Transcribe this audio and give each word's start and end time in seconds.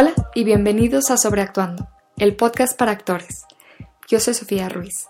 Hola 0.00 0.14
y 0.32 0.44
bienvenidos 0.44 1.10
a 1.10 1.16
Sobreactuando, 1.16 1.88
el 2.18 2.36
podcast 2.36 2.78
para 2.78 2.92
actores. 2.92 3.42
Yo 4.06 4.20
soy 4.20 4.32
Sofía 4.32 4.68
Ruiz. 4.68 5.08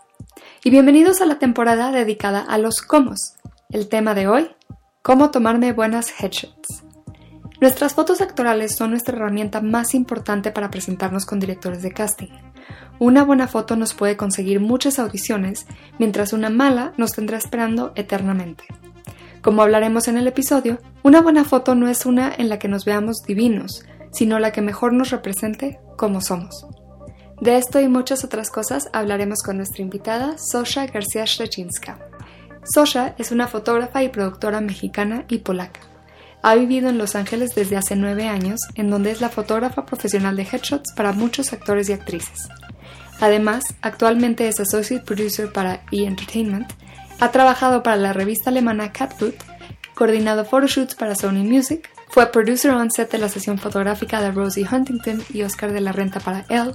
Y 0.64 0.71
bienvenidos 0.71 1.21
a 1.21 1.27
la 1.27 1.39
temporada 1.39 1.93
dedicada 1.93 2.41
a 2.41 2.57
los 2.57 2.80
cómo. 2.80 3.37
El 3.69 3.91
tema 3.91 4.14
de 4.14 4.29
hoy, 4.29 4.48
cómo 5.03 5.30
tomarme 5.30 5.75
buenas 5.75 6.11
headshots. 6.19 6.85
Nuestras 7.61 7.93
fotos 7.93 8.23
actorales 8.23 8.77
son 8.77 8.93
nuestra 8.93 9.14
herramienta 9.14 9.61
más 9.61 9.93
importante 9.93 10.53
para 10.53 10.71
presentarnos 10.71 11.27
con 11.27 11.39
directores 11.39 11.82
de 11.82 11.93
casting. 11.93 12.32
Una 12.98 13.25
buena 13.25 13.46
foto 13.46 13.77
nos 13.77 13.93
puede 13.93 14.16
conseguir 14.16 14.59
muchas 14.59 14.98
audiciones, 14.98 15.66
mientras 15.98 16.32
una 16.32 16.48
mala 16.48 16.95
nos 16.96 17.12
tendrá 17.12 17.36
esperando 17.36 17.93
eternamente. 17.95 18.64
Como 19.43 19.61
hablaremos 19.61 20.09
en 20.09 20.16
el 20.16 20.27
episodio, 20.27 20.79
una 21.02 21.20
buena 21.20 21.45
foto 21.45 21.75
no 21.75 21.89
es 21.89 22.07
una 22.07 22.32
en 22.35 22.49
la 22.49 22.59
que 22.59 22.68
nos 22.68 22.86
veamos 22.86 23.18
divinos, 23.27 23.85
sino 24.12 24.39
la 24.39 24.53
que 24.53 24.62
mejor 24.62 24.93
nos 24.93 25.11
represente 25.11 25.80
como 25.96 26.21
somos. 26.21 26.66
De 27.40 27.57
esto 27.57 27.80
y 27.80 27.89
muchas 27.89 28.25
otras 28.25 28.50
cosas 28.50 28.89
hablaremos 28.93 29.43
con 29.44 29.58
nuestra 29.58 29.82
invitada, 29.82 30.36
Sosha 30.39 30.86
García 30.86 31.26
Szrecinska. 31.26 31.99
Sosha 32.64 33.14
es 33.16 33.30
una 33.30 33.47
fotógrafa 33.47 34.02
y 34.02 34.08
productora 34.08 34.61
mexicana 34.61 35.25
y 35.28 35.39
polaca. 35.39 35.80
Ha 36.42 36.55
vivido 36.55 36.89
en 36.89 36.98
Los 36.98 37.14
Ángeles 37.14 37.55
desde 37.55 37.77
hace 37.77 37.97
nueve 37.97 38.28
años, 38.28 38.61
en 38.75 38.91
donde 38.91 39.11
es 39.11 39.20
la 39.20 39.28
fotógrafa 39.28 39.86
profesional 39.86 40.36
de 40.36 40.42
headshots 40.42 40.92
para 40.94 41.12
muchos 41.12 41.52
actores 41.52 41.88
y 41.88 41.92
actrices. 41.92 42.48
Además, 43.20 43.64
actualmente 43.83 44.48
es 44.48 44.61
Associate 44.61 45.05
Producer 45.05 45.52
para 45.52 45.83
E! 45.91 46.05
Entertainment, 46.05 46.72
ha 47.20 47.30
trabajado 47.33 47.83
para 47.83 47.97
la 47.97 48.12
revista 48.12 48.50
alemana 48.50 48.92
Catfoot, 48.92 49.34
coordinado 49.94 50.44
photoshoots 50.44 50.94
para 50.94 51.16
Sony 51.16 51.42
Music, 51.44 51.91
fue 52.11 52.30
producer 52.33 52.72
on 52.72 52.91
set 52.91 53.11
de 53.11 53.19
la 53.19 53.28
sesión 53.28 53.58
fotográfica 53.58 54.20
de 54.20 54.30
Rosie 54.30 54.66
Huntington 54.70 55.22
y 55.33 55.42
Oscar 55.42 55.72
de 55.72 55.80
la 55.80 55.92
Renta 55.92 56.20
para 56.20 56.44
Elle, 56.48 56.74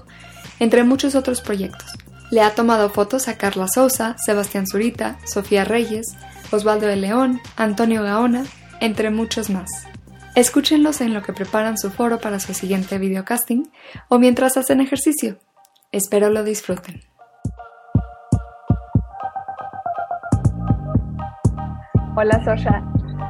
entre 0.59 0.83
muchos 0.83 1.15
otros 1.15 1.41
proyectos. 1.41 1.91
Le 2.31 2.41
ha 2.41 2.55
tomado 2.55 2.89
fotos 2.89 3.27
a 3.27 3.37
Carla 3.37 3.67
Sousa, 3.67 4.15
Sebastián 4.23 4.67
Zurita, 4.67 5.17
Sofía 5.25 5.65
Reyes, 5.65 6.15
Osvaldo 6.51 6.87
de 6.87 6.95
León, 6.95 7.41
Antonio 7.57 8.03
Gaona, 8.03 8.43
entre 8.79 9.09
muchos 9.09 9.49
más. 9.49 9.69
Escúchenlos 10.35 11.01
en 11.01 11.13
lo 11.13 11.21
que 11.21 11.33
preparan 11.33 11.77
su 11.77 11.91
foro 11.91 12.19
para 12.19 12.39
su 12.39 12.53
siguiente 12.53 12.97
videocasting 12.97 13.71
o 14.09 14.17
mientras 14.17 14.57
hacen 14.57 14.81
ejercicio. 14.81 15.37
Espero 15.91 16.29
lo 16.29 16.43
disfruten. 16.43 17.01
Hola 22.15 22.43
Sosha. 22.43 22.83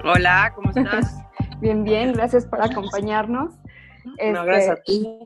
Hola, 0.05 0.51
¿cómo 0.55 0.71
estás? 0.71 1.17
Bien, 1.63 1.85
bien, 1.85 2.11
gracias 2.11 2.45
por 2.45 2.61
acompañarnos. 2.61 3.53
No, 4.03 4.43
gracias 4.43 4.69
a 4.69 4.73
este, 4.73 4.83
ti. 4.83 5.19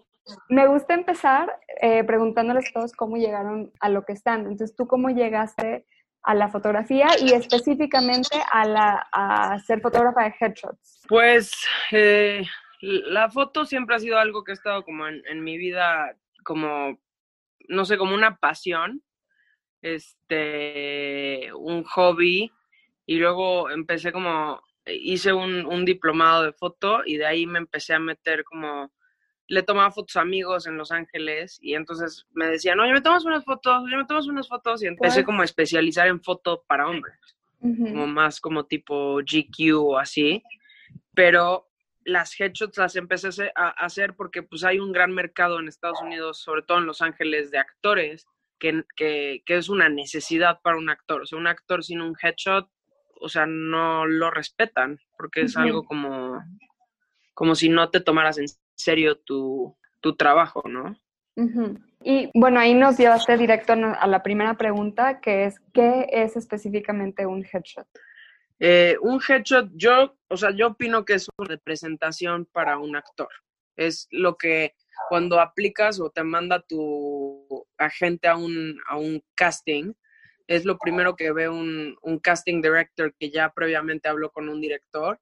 Me 0.49 0.67
gusta 0.67 0.93
empezar 0.93 1.52
eh, 1.81 2.03
preguntándoles 2.03 2.71
todos 2.71 2.91
cómo 2.91 3.17
llegaron 3.17 3.71
a 3.80 3.89
lo 3.89 4.05
que 4.05 4.13
están. 4.13 4.41
Entonces, 4.41 4.75
¿tú 4.75 4.85
cómo 4.85 5.09
llegaste 5.09 5.88
a 6.21 6.35
la 6.35 6.49
fotografía 6.49 7.08
y 7.19 7.33
específicamente 7.33 8.38
a, 8.52 8.67
la, 8.67 9.08
a 9.11 9.58
ser 9.61 9.81
fotógrafa 9.81 10.25
de 10.25 10.35
headshots? 10.39 11.05
Pues 11.08 11.52
eh, 11.91 12.43
la 12.81 13.31
foto 13.31 13.65
siempre 13.65 13.95
ha 13.95 13.99
sido 13.99 14.19
algo 14.19 14.43
que 14.43 14.52
ha 14.52 14.53
estado 14.53 14.85
como 14.85 15.08
en, 15.08 15.23
en, 15.27 15.43
mi 15.43 15.58
vida, 15.58 16.15
como, 16.43 16.99
no 17.67 17.83
sé, 17.85 17.97
como 17.97 18.13
una 18.13 18.38
pasión, 18.38 19.02
este, 19.81 21.52
un 21.55 21.83
hobby. 21.83 22.52
Y 23.08 23.15
luego 23.15 23.71
empecé 23.71 24.11
como 24.11 24.61
hice 24.88 25.33
un, 25.33 25.66
un, 25.66 25.85
diplomado 25.85 26.43
de 26.43 26.53
foto 26.53 27.02
y 27.05 27.17
de 27.17 27.25
ahí 27.25 27.45
me 27.45 27.59
empecé 27.59 27.93
a 27.93 27.99
meter 27.99 28.43
como, 28.43 28.91
le 29.47 29.63
tomaba 29.63 29.91
fotos 29.91 30.16
a 30.17 30.21
amigos 30.21 30.67
en 30.67 30.77
Los 30.77 30.91
Ángeles 30.91 31.57
y 31.61 31.75
entonces 31.75 32.25
me 32.33 32.48
decían, 32.48 32.80
oye, 32.80 32.93
me 32.93 33.02
tomas 33.02 33.25
unas 33.25 33.45
fotos, 33.45 33.83
oye, 33.83 33.95
me 33.95 34.05
tomas 34.05 34.27
unas 34.27 34.48
fotos 34.48 34.83
y 34.83 34.87
empecé 34.87 35.23
como 35.23 35.42
a 35.42 35.45
especializar 35.45 36.08
en 36.08 36.21
foto 36.21 36.64
para 36.67 36.87
hombres, 36.87 37.17
como 37.59 38.08
más 38.08 38.39
como 38.39 38.65
tipo 38.65 39.17
GQ 39.17 39.75
o 39.77 39.98
así, 39.98 40.43
pero 41.14 41.67
las 42.04 42.39
headshots 42.39 42.77
las 42.77 42.95
empecé 42.95 43.52
a 43.55 43.69
hacer 43.69 44.15
porque 44.15 44.43
pues 44.43 44.64
hay 44.64 44.80
un 44.80 44.92
gran 44.92 45.14
mercado 45.14 45.59
en 45.59 45.67
Estados 45.67 46.02
Unidos, 46.02 46.39
sobre 46.39 46.61
todo 46.61 46.80
en 46.80 46.86
Los 46.86 47.02
Ángeles, 47.02 47.52
de 47.52 47.58
actores, 47.58 48.27
que, 48.59 48.83
que, 48.95 49.43
que 49.45 49.58
es 49.58 49.69
una 49.69 49.89
necesidad 49.89 50.61
para 50.61 50.77
un 50.77 50.89
actor. 50.89 51.21
O 51.21 51.25
sea, 51.25 51.37
un 51.37 51.48
actor 51.48 51.83
sin 51.83 52.02
un 52.02 52.15
headshot 52.21 52.69
o 53.20 53.30
sea, 53.30 53.45
no 53.45 54.05
lo 54.05 54.32
respetan, 54.32 55.00
porque 55.17 55.42
es 55.42 55.58
algo 55.58 55.86
como, 55.86 56.44
como 57.33 57.55
si 57.55 57.70
no 57.70 57.89
te 57.89 58.02
tomaras 58.02 58.38
en 58.38 58.45
serio 58.76 59.17
tu, 59.17 59.76
tu 60.02 60.16
trabajo, 60.16 60.64
¿no? 60.67 60.95
Y 62.04 62.30
bueno, 62.33 62.60
ahí 62.60 62.73
nos 62.73 62.98
llevaste 62.98 63.38
directo 63.38 63.73
a 63.73 64.08
la 64.08 64.23
primera 64.23 64.55
pregunta, 64.55 65.20
que 65.20 65.45
es, 65.45 65.60
¿qué 65.73 66.08
es 66.11 66.36
específicamente 66.36 67.26
un 67.26 67.45
headshot? 67.45 67.88
Eh, 68.60 68.95
un 69.02 69.22
headshot, 69.22 69.70
yo, 69.76 70.16
o 70.30 70.38
sea, 70.38 70.52
yo 70.52 70.67
opino 70.67 71.05
que 71.05 71.14
es 71.14 71.28
una 71.38 71.48
representación 71.48 72.45
para 72.45 72.80
un 72.80 72.95
actor. 72.95 73.30
Es 73.76 74.08
lo 74.10 74.36
que 74.36 74.73
cuando 75.10 75.39
aplicas 75.39 75.99
o 75.99 76.10
te 76.10 76.23
manda 76.23 76.61
tu 76.61 77.67
agente 77.78 78.28
a 78.28 78.36
un, 78.36 78.80
a 78.88 78.98
un 78.98 79.23
casting, 79.36 79.94
es 80.47 80.65
lo 80.65 80.77
primero 80.77 81.15
que 81.15 81.31
ve 81.31 81.49
un, 81.49 81.97
casting 82.21 82.61
director 82.61 83.13
que 83.19 83.30
ya 83.30 83.52
previamente 83.53 84.09
habló 84.09 84.31
con 84.31 84.49
un 84.49 84.61
director 84.61 85.19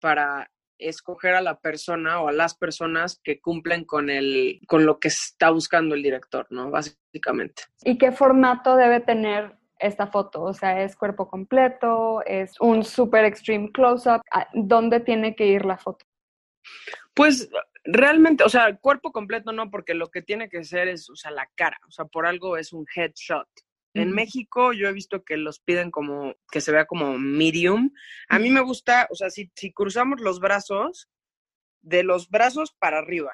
para 0.00 0.50
escoger 0.78 1.34
a 1.34 1.40
la 1.40 1.58
persona 1.58 2.20
o 2.20 2.28
a 2.28 2.32
las 2.32 2.54
personas 2.54 3.18
que 3.24 3.40
cumplen 3.40 3.84
con 3.84 4.10
el 4.10 4.60
con 4.68 4.84
lo 4.84 4.98
que 5.00 5.08
está 5.08 5.50
buscando 5.50 5.94
el 5.94 6.02
director, 6.02 6.46
¿no? 6.50 6.70
Básicamente. 6.70 7.62
¿Y 7.82 7.96
qué 7.96 8.12
formato 8.12 8.76
debe 8.76 9.00
tener 9.00 9.56
esta 9.78 10.06
foto? 10.06 10.42
O 10.42 10.52
sea, 10.52 10.82
¿es 10.82 10.94
cuerpo 10.94 11.28
completo? 11.28 12.22
¿Es 12.26 12.60
un 12.60 12.84
super 12.84 13.24
extreme 13.24 13.72
close-up? 13.72 14.20
¿Dónde 14.52 15.00
tiene 15.00 15.34
que 15.34 15.46
ir 15.46 15.64
la 15.64 15.78
foto? 15.78 16.04
Pues 17.14 17.48
realmente, 17.84 18.44
o 18.44 18.48
sea, 18.50 18.76
cuerpo 18.76 19.12
completo 19.12 19.52
no, 19.52 19.70
porque 19.70 19.94
lo 19.94 20.10
que 20.10 20.20
tiene 20.20 20.50
que 20.50 20.64
ser 20.64 20.88
es, 20.88 21.08
o 21.08 21.16
sea, 21.16 21.30
la 21.30 21.48
cara. 21.54 21.78
O 21.88 21.90
sea, 21.90 22.04
por 22.04 22.26
algo 22.26 22.58
es 22.58 22.72
un 22.74 22.84
headshot. 22.94 23.48
En 23.96 24.12
México 24.12 24.72
yo 24.72 24.88
he 24.88 24.92
visto 24.92 25.24
que 25.24 25.36
los 25.36 25.60
piden 25.60 25.90
como 25.90 26.34
que 26.50 26.60
se 26.60 26.72
vea 26.72 26.86
como 26.86 27.18
medium. 27.18 27.92
A 28.28 28.38
mí 28.38 28.50
me 28.50 28.60
gusta, 28.60 29.08
o 29.10 29.14
sea, 29.14 29.30
si, 29.30 29.50
si 29.54 29.72
cruzamos 29.72 30.20
los 30.20 30.40
brazos, 30.40 31.08
de 31.82 32.02
los 32.02 32.28
brazos 32.28 32.72
para 32.78 32.98
arriba. 32.98 33.32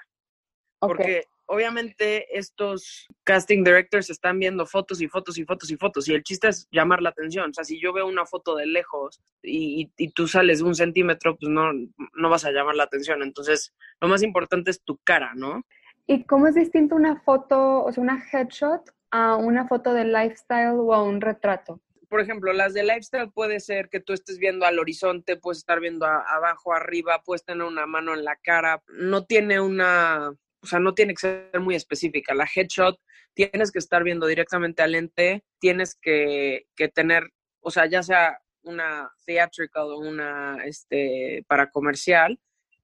Porque 0.79 1.27
obviamente 1.47 2.39
estos 2.39 3.07
casting 3.25 3.63
directors 3.63 4.11
están 4.11 4.39
viendo 4.39 4.67
fotos 4.67 5.01
y 5.01 5.09
fotos 5.09 5.39
y 5.39 5.45
fotos 5.45 5.71
y 5.71 5.77
fotos 5.77 6.09
y 6.09 6.15
el 6.15 6.23
chiste 6.23 6.49
es 6.49 6.69
llamar 6.71 7.03
la 7.03 7.11
atención. 7.11 7.51
O 7.51 7.55
sea, 7.55 7.65
si 7.65 7.81
yo 7.81 7.93
veo 7.93 8.07
una 8.07 8.27
foto 8.27 8.57
de 8.57 8.67
lejos 8.67 9.21
y, 9.43 9.91
y, 9.97 10.09
tú 10.09 10.27
sales 10.27 10.61
un 10.61 10.75
centímetro, 10.75 11.37
pues 11.37 11.51
no, 11.51 11.73
no 11.73 12.31
vas 12.31 12.45
a 12.45 12.53
llamar 12.53 12.75
la 12.75 12.85
atención. 12.85 13.23
Entonces, 13.23 13.75
lo 14.01 14.09
más 14.09 14.23
importante 14.23 14.71
es 14.71 14.83
tu 14.83 14.99
cara, 14.99 15.33
¿no? 15.35 15.65
¿Y 16.07 16.25
cómo 16.25 16.49
es 16.49 16.55
distinto 16.55 16.97
una 16.97 17.21
foto, 17.21 17.85
o 17.85 17.93
sea, 17.93 18.03
una 18.03 18.23
headshot 18.33 18.83
a 19.13 19.37
una 19.37 19.69
foto 19.69 19.95
de 19.95 20.05
lifestyle 20.05 20.75
o 20.79 20.93
a 20.93 21.03
un 21.03 21.21
retrato? 21.21 21.81
Por 22.09 22.21
ejemplo, 22.21 22.53
las 22.53 22.75
de 22.75 22.83
lifestyle 22.83 23.31
puede 23.31 23.61
ser 23.61 23.89
que 23.89 24.01
tú 24.01 24.13
estés 24.13 24.39
viendo 24.39 24.67
al 24.67 24.79
horizonte, 24.79 25.37
puedes 25.37 25.59
estar 25.59 25.81
viendo 25.81 26.05
abajo, 26.05 26.75
arriba, 26.75 27.23
puedes 27.25 27.45
tener 27.45 27.67
una 27.67 27.87
mano 27.87 28.13
en 28.13 28.25
la 28.25 28.37
cara. 28.37 28.83
No 28.89 29.25
tiene 29.25 29.61
una, 29.61 30.31
o 30.63 30.67
sea, 30.67 30.79
no 30.79 30.95
tiene 30.95 31.15
que 31.15 31.21
ser 31.21 31.61
muy 31.61 31.75
específica. 31.75 32.35
La 32.35 32.49
headshot 32.53 32.99
tienes 33.35 33.71
que 33.71 33.79
estar 33.79 34.03
viendo 34.03 34.27
directamente 34.27 34.83
al 34.83 34.93
lente, 34.93 35.45
tienes 35.59 35.95
que, 35.95 36.67
que 36.77 36.89
tener, 36.89 37.31
o 37.61 37.71
sea, 37.71 37.87
ya 37.87 38.03
sea 38.03 38.39
una 38.63 39.11
theatrical 39.25 39.85
o 39.85 39.99
una 39.99 40.59
este, 40.65 41.45
para 41.49 41.71
comercial, 41.71 42.39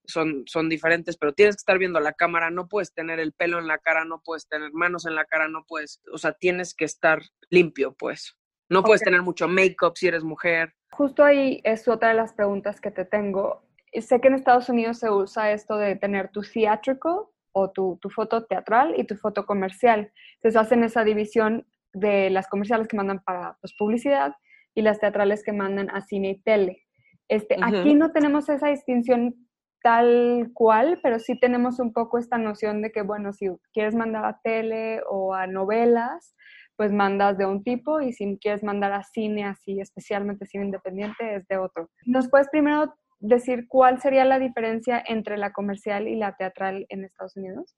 son, 0.08 0.44
son 0.46 0.68
diferentes, 0.68 1.16
pero 1.16 1.34
tienes 1.34 1.56
que 1.56 1.60
estar 1.60 1.78
viendo 1.78 2.00
la 2.00 2.14
cámara, 2.14 2.50
no 2.50 2.66
puedes 2.66 2.92
tener 2.92 3.20
el 3.20 3.32
pelo 3.32 3.58
en 3.58 3.68
la 3.68 3.78
cara, 3.78 4.04
no 4.04 4.22
puedes 4.24 4.48
tener 4.48 4.72
manos 4.72 5.06
en 5.06 5.14
la 5.14 5.26
cara, 5.26 5.48
no 5.48 5.64
puedes, 5.68 6.00
o 6.12 6.18
sea, 6.18 6.32
tienes 6.32 6.74
que 6.74 6.86
estar 6.86 7.20
limpio, 7.50 7.92
pues. 7.92 8.36
No 8.70 8.82
puedes 8.82 9.02
tener 9.02 9.22
mucho 9.22 9.48
make-up 9.48 9.96
si 9.96 10.08
eres 10.08 10.24
mujer. 10.24 10.74
Justo 10.90 11.24
ahí 11.24 11.60
es 11.64 11.88
otra 11.88 12.10
de 12.10 12.14
las 12.14 12.32
preguntas 12.32 12.80
que 12.80 12.90
te 12.90 13.04
tengo. 13.04 13.62
Sé 13.92 14.20
que 14.20 14.28
en 14.28 14.34
Estados 14.34 14.68
Unidos 14.68 14.98
se 14.98 15.10
usa 15.10 15.52
esto 15.52 15.76
de 15.78 15.96
tener 15.96 16.30
tu 16.30 16.42
theatrical 16.42 17.24
o 17.52 17.70
tu, 17.70 17.98
tu 18.02 18.10
foto 18.10 18.44
teatral 18.44 18.94
y 18.96 19.04
tu 19.04 19.16
foto 19.16 19.46
comercial. 19.46 20.12
Entonces 20.34 20.60
hacen 20.60 20.84
esa 20.84 21.02
división 21.04 21.66
de 21.94 22.28
las 22.28 22.46
comerciales 22.48 22.88
que 22.88 22.96
mandan 22.96 23.22
para 23.24 23.56
pues, 23.62 23.74
publicidad 23.78 24.34
y 24.74 24.82
las 24.82 25.00
teatrales 25.00 25.42
que 25.42 25.52
mandan 25.52 25.88
a 25.90 26.02
cine 26.02 26.30
y 26.30 26.42
tele. 26.42 26.82
Este, 27.28 27.56
Aquí 27.62 27.94
no 27.94 28.12
tenemos 28.12 28.48
esa 28.48 28.68
distinción 28.68 29.47
tal 29.82 30.50
cual, 30.54 31.00
pero 31.02 31.18
sí 31.18 31.38
tenemos 31.38 31.78
un 31.78 31.92
poco 31.92 32.18
esta 32.18 32.38
noción 32.38 32.82
de 32.82 32.92
que, 32.92 33.02
bueno, 33.02 33.32
si 33.32 33.48
quieres 33.72 33.94
mandar 33.94 34.24
a 34.24 34.40
tele 34.42 35.02
o 35.08 35.34
a 35.34 35.46
novelas, 35.46 36.34
pues 36.76 36.92
mandas 36.92 37.38
de 37.38 37.46
un 37.46 37.64
tipo 37.64 38.00
y 38.00 38.12
si 38.12 38.38
quieres 38.40 38.62
mandar 38.62 38.92
a 38.92 39.02
cine 39.02 39.44
así, 39.44 39.80
especialmente 39.80 40.46
cine 40.46 40.66
independiente, 40.66 41.36
es 41.36 41.46
de 41.48 41.58
otro. 41.58 41.90
¿Nos 42.06 42.28
puedes 42.28 42.48
primero 42.50 42.94
decir 43.18 43.66
cuál 43.68 44.00
sería 44.00 44.24
la 44.24 44.38
diferencia 44.38 45.02
entre 45.06 45.36
la 45.38 45.52
comercial 45.52 46.06
y 46.06 46.16
la 46.16 46.36
teatral 46.36 46.86
en 46.88 47.04
Estados 47.04 47.36
Unidos? 47.36 47.76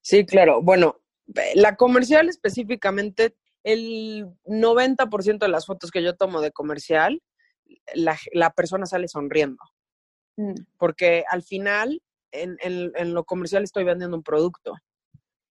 Sí, 0.00 0.26
claro. 0.26 0.62
Bueno, 0.62 0.96
la 1.54 1.76
comercial 1.76 2.28
específicamente, 2.28 3.36
el 3.62 4.26
90% 4.44 5.38
de 5.38 5.48
las 5.48 5.66
fotos 5.66 5.90
que 5.90 6.02
yo 6.02 6.16
tomo 6.16 6.40
de 6.40 6.52
comercial, 6.52 7.22
la, 7.94 8.50
persona 8.50 8.86
sale 8.86 9.08
sonriendo. 9.08 9.62
Mm. 10.36 10.54
Porque 10.78 11.24
al 11.30 11.42
final, 11.42 12.02
en, 12.32 12.56
en 12.62 13.14
lo 13.14 13.24
comercial 13.24 13.64
estoy 13.64 13.84
vendiendo 13.84 14.16
un 14.16 14.22
producto. 14.22 14.74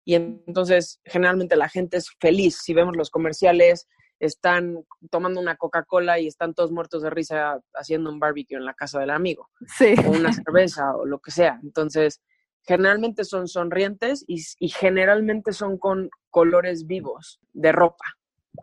Y 0.04 0.14
entonces, 0.14 1.00
generalmente 1.04 1.56
la 1.56 1.68
gente 1.68 1.98
es 1.98 2.10
feliz. 2.20 2.60
Si 2.62 2.74
vemos 2.74 2.96
los 2.96 3.10
comerciales, 3.10 3.86
están 4.20 4.84
tomando 5.10 5.40
una 5.40 5.56
Coca-Cola 5.56 6.20
y 6.20 6.26
están 6.26 6.54
todos 6.54 6.70
muertos 6.70 7.02
de 7.02 7.10
risa 7.10 7.58
haciendo 7.74 8.10
un 8.10 8.20
barbecue 8.20 8.56
en 8.56 8.66
la 8.66 8.74
casa 8.74 9.00
del 9.00 9.10
amigo. 9.10 9.48
Sí. 9.66 9.94
O 10.06 10.10
una 10.10 10.32
cerveza 10.32 10.94
o 10.94 11.06
lo 11.06 11.18
que 11.20 11.30
sea. 11.30 11.58
Entonces, 11.62 12.20
generalmente 12.62 13.24
son 13.24 13.48
sonrientes 13.48 14.24
y, 14.28 14.68
generalmente 14.68 15.52
son 15.52 15.78
con 15.78 16.10
colores 16.28 16.86
vivos 16.86 17.40
de 17.52 17.72
ropa. 17.72 18.04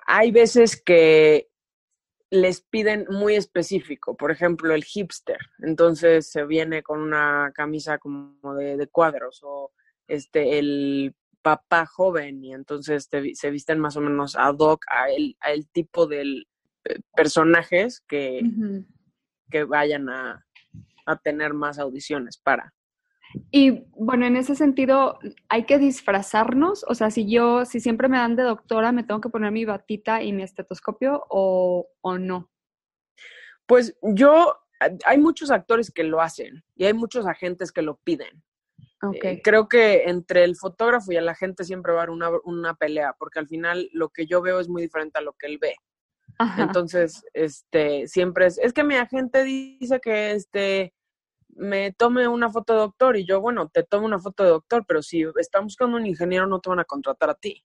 Hay 0.05 0.31
veces 0.31 0.81
que 0.81 1.49
les 2.29 2.61
piden 2.61 3.05
muy 3.09 3.35
específico, 3.35 4.15
por 4.15 4.31
ejemplo, 4.31 4.73
el 4.73 4.83
hipster. 4.83 5.39
Entonces 5.59 6.29
se 6.29 6.45
viene 6.45 6.83
con 6.83 6.99
una 6.99 7.51
camisa 7.53 7.97
como 7.97 8.55
de, 8.55 8.87
cuadros 8.87 9.39
o 9.43 9.71
este, 10.07 10.59
el 10.59 11.15
papá 11.41 11.85
joven 11.85 12.43
y 12.43 12.53
entonces 12.53 13.09
se 13.33 13.51
visten 13.51 13.79
más 13.79 13.95
o 13.95 14.01
menos 14.01 14.35
ad 14.35 14.57
hoc 14.59 14.83
a 14.89 15.09
el, 15.09 15.37
a 15.39 15.51
el 15.51 15.67
tipo 15.69 16.05
de 16.05 16.43
eh, 16.83 16.99
personajes 17.15 18.01
que, 18.01 18.41
que 19.49 19.63
vayan 19.63 20.09
a, 20.09 20.45
a 21.05 21.15
tener 21.15 21.53
más 21.53 21.79
audiciones 21.79 22.37
para. 22.37 22.73
Y 23.51 23.85
bueno, 23.91 24.25
en 24.25 24.37
ese 24.37 24.55
sentido, 24.55 25.19
hay 25.49 25.65
que 25.65 25.77
disfrazarnos, 25.77 26.85
o 26.87 26.95
sea, 26.95 27.11
si 27.11 27.29
yo, 27.29 27.65
si 27.65 27.79
siempre 27.79 28.07
me 28.07 28.17
dan 28.17 28.35
de 28.35 28.43
doctora, 28.43 28.91
me 28.91 29.03
tengo 29.03 29.21
que 29.21 29.29
poner 29.29 29.51
mi 29.51 29.65
batita 29.65 30.23
y 30.23 30.33
mi 30.33 30.43
estetoscopio 30.43 31.25
o, 31.29 31.87
o 32.01 32.17
no. 32.17 32.49
Pues 33.65 33.97
yo, 34.01 34.55
hay 35.05 35.17
muchos 35.17 35.51
actores 35.51 35.91
que 35.91 36.03
lo 36.03 36.21
hacen 36.21 36.63
y 36.75 36.85
hay 36.85 36.93
muchos 36.93 37.25
agentes 37.27 37.71
que 37.71 37.81
lo 37.81 37.97
piden. 37.97 38.43
Okay. 39.01 39.35
Eh, 39.35 39.41
creo 39.43 39.67
que 39.67 40.03
entre 40.05 40.43
el 40.43 40.55
fotógrafo 40.55 41.11
y 41.11 41.17
el 41.17 41.29
agente 41.29 41.63
siempre 41.63 41.93
va 41.93 41.99
a 41.99 42.03
haber 42.03 42.11
una, 42.11 42.29
una, 42.45 42.73
pelea, 42.75 43.15
porque 43.19 43.39
al 43.39 43.47
final 43.47 43.89
lo 43.93 44.09
que 44.09 44.25
yo 44.25 44.41
veo 44.41 44.59
es 44.59 44.69
muy 44.69 44.81
diferente 44.81 45.19
a 45.19 45.21
lo 45.21 45.33
que 45.33 45.47
él 45.47 45.59
ve. 45.59 45.75
Entonces, 46.57 47.23
este, 47.33 48.07
siempre 48.07 48.45
es, 48.45 48.59
es 48.59 48.73
que 48.73 48.83
mi 48.83 48.95
agente 48.95 49.43
dice 49.43 49.99
que 49.99 50.31
este, 50.31 50.93
me 51.57 51.91
tome 51.91 52.27
una 52.27 52.49
foto 52.49 52.73
de 52.73 52.79
doctor 52.79 53.17
y 53.17 53.25
yo, 53.25 53.41
bueno, 53.41 53.69
te 53.69 53.83
tomo 53.83 54.05
una 54.05 54.19
foto 54.19 54.43
de 54.43 54.49
doctor, 54.49 54.85
pero 54.87 55.01
si 55.01 55.25
están 55.37 55.65
buscando 55.65 55.97
un 55.97 56.05
ingeniero 56.05 56.47
no 56.47 56.59
te 56.59 56.69
van 56.69 56.79
a 56.79 56.85
contratar 56.85 57.31
a 57.31 57.35
ti. 57.35 57.63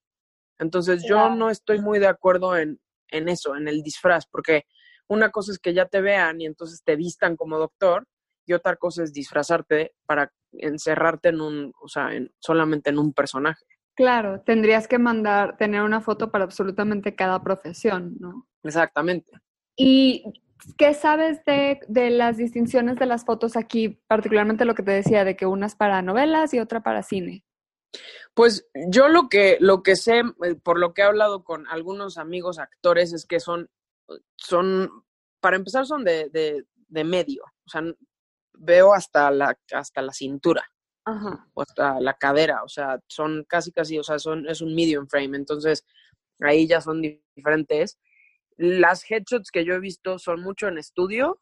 Entonces 0.58 1.04
yo 1.06 1.30
no 1.30 1.50
estoy 1.50 1.80
muy 1.80 1.98
de 1.98 2.06
acuerdo 2.06 2.56
en, 2.56 2.80
en 3.08 3.28
eso, 3.28 3.56
en 3.56 3.68
el 3.68 3.82
disfraz, 3.82 4.26
porque 4.26 4.64
una 5.08 5.30
cosa 5.30 5.52
es 5.52 5.58
que 5.58 5.74
ya 5.74 5.86
te 5.86 6.00
vean 6.00 6.40
y 6.40 6.46
entonces 6.46 6.82
te 6.82 6.96
vistan 6.96 7.36
como 7.36 7.58
doctor 7.58 8.06
y 8.46 8.54
otra 8.54 8.76
cosa 8.76 9.02
es 9.02 9.12
disfrazarte 9.12 9.94
para 10.06 10.32
encerrarte 10.52 11.28
en 11.28 11.40
un, 11.40 11.72
o 11.80 11.88
sea, 11.88 12.14
en, 12.14 12.32
solamente 12.38 12.90
en 12.90 12.98
un 12.98 13.12
personaje. 13.12 13.64
Claro, 13.94 14.40
tendrías 14.40 14.88
que 14.88 14.98
mandar, 14.98 15.56
tener 15.58 15.82
una 15.82 16.00
foto 16.00 16.30
para 16.30 16.44
absolutamente 16.44 17.14
cada 17.14 17.42
profesión, 17.42 18.16
¿no? 18.18 18.48
Exactamente. 18.62 19.30
Y 19.76 20.24
¿Qué 20.76 20.94
sabes 20.94 21.44
de, 21.44 21.80
de, 21.88 22.10
las 22.10 22.36
distinciones 22.36 22.96
de 22.96 23.06
las 23.06 23.24
fotos 23.24 23.56
aquí, 23.56 24.00
particularmente 24.06 24.64
lo 24.64 24.74
que 24.74 24.82
te 24.82 24.92
decía, 24.92 25.24
de 25.24 25.36
que 25.36 25.46
una 25.46 25.66
es 25.66 25.74
para 25.74 26.02
novelas 26.02 26.54
y 26.54 26.60
otra 26.60 26.82
para 26.82 27.02
cine? 27.02 27.44
Pues 28.34 28.66
yo 28.88 29.08
lo 29.08 29.28
que, 29.28 29.58
lo 29.60 29.82
que 29.82 29.96
sé, 29.96 30.20
eh, 30.20 30.54
por 30.62 30.78
lo 30.78 30.94
que 30.94 31.02
he 31.02 31.04
hablado 31.04 31.44
con 31.44 31.66
algunos 31.68 32.16
amigos 32.16 32.58
actores, 32.58 33.12
es 33.12 33.26
que 33.26 33.40
son, 33.40 33.68
son 34.36 35.04
para 35.40 35.56
empezar, 35.56 35.84
son 35.86 36.04
de, 36.04 36.28
de, 36.30 36.64
de 36.88 37.04
medio. 37.04 37.44
O 37.66 37.70
sea, 37.70 37.82
veo 38.54 38.94
hasta 38.94 39.30
la, 39.30 39.58
hasta 39.72 40.02
la 40.02 40.12
cintura. 40.12 40.64
Ajá. 41.04 41.48
O 41.54 41.62
hasta 41.62 42.00
la 42.00 42.14
cadera. 42.14 42.62
O 42.62 42.68
sea, 42.68 43.00
son 43.08 43.44
casi, 43.48 43.72
casi, 43.72 43.98
o 43.98 44.04
sea, 44.04 44.18
son, 44.18 44.48
es 44.48 44.60
un 44.60 44.74
medium 44.74 45.06
frame. 45.08 45.36
Entonces, 45.36 45.84
ahí 46.40 46.66
ya 46.66 46.80
son 46.80 47.02
diferentes. 47.34 47.98
Las 48.56 49.08
headshots 49.10 49.50
que 49.50 49.64
yo 49.64 49.74
he 49.74 49.80
visto 49.80 50.18
son 50.18 50.42
mucho 50.42 50.68
en 50.68 50.78
estudio 50.78 51.40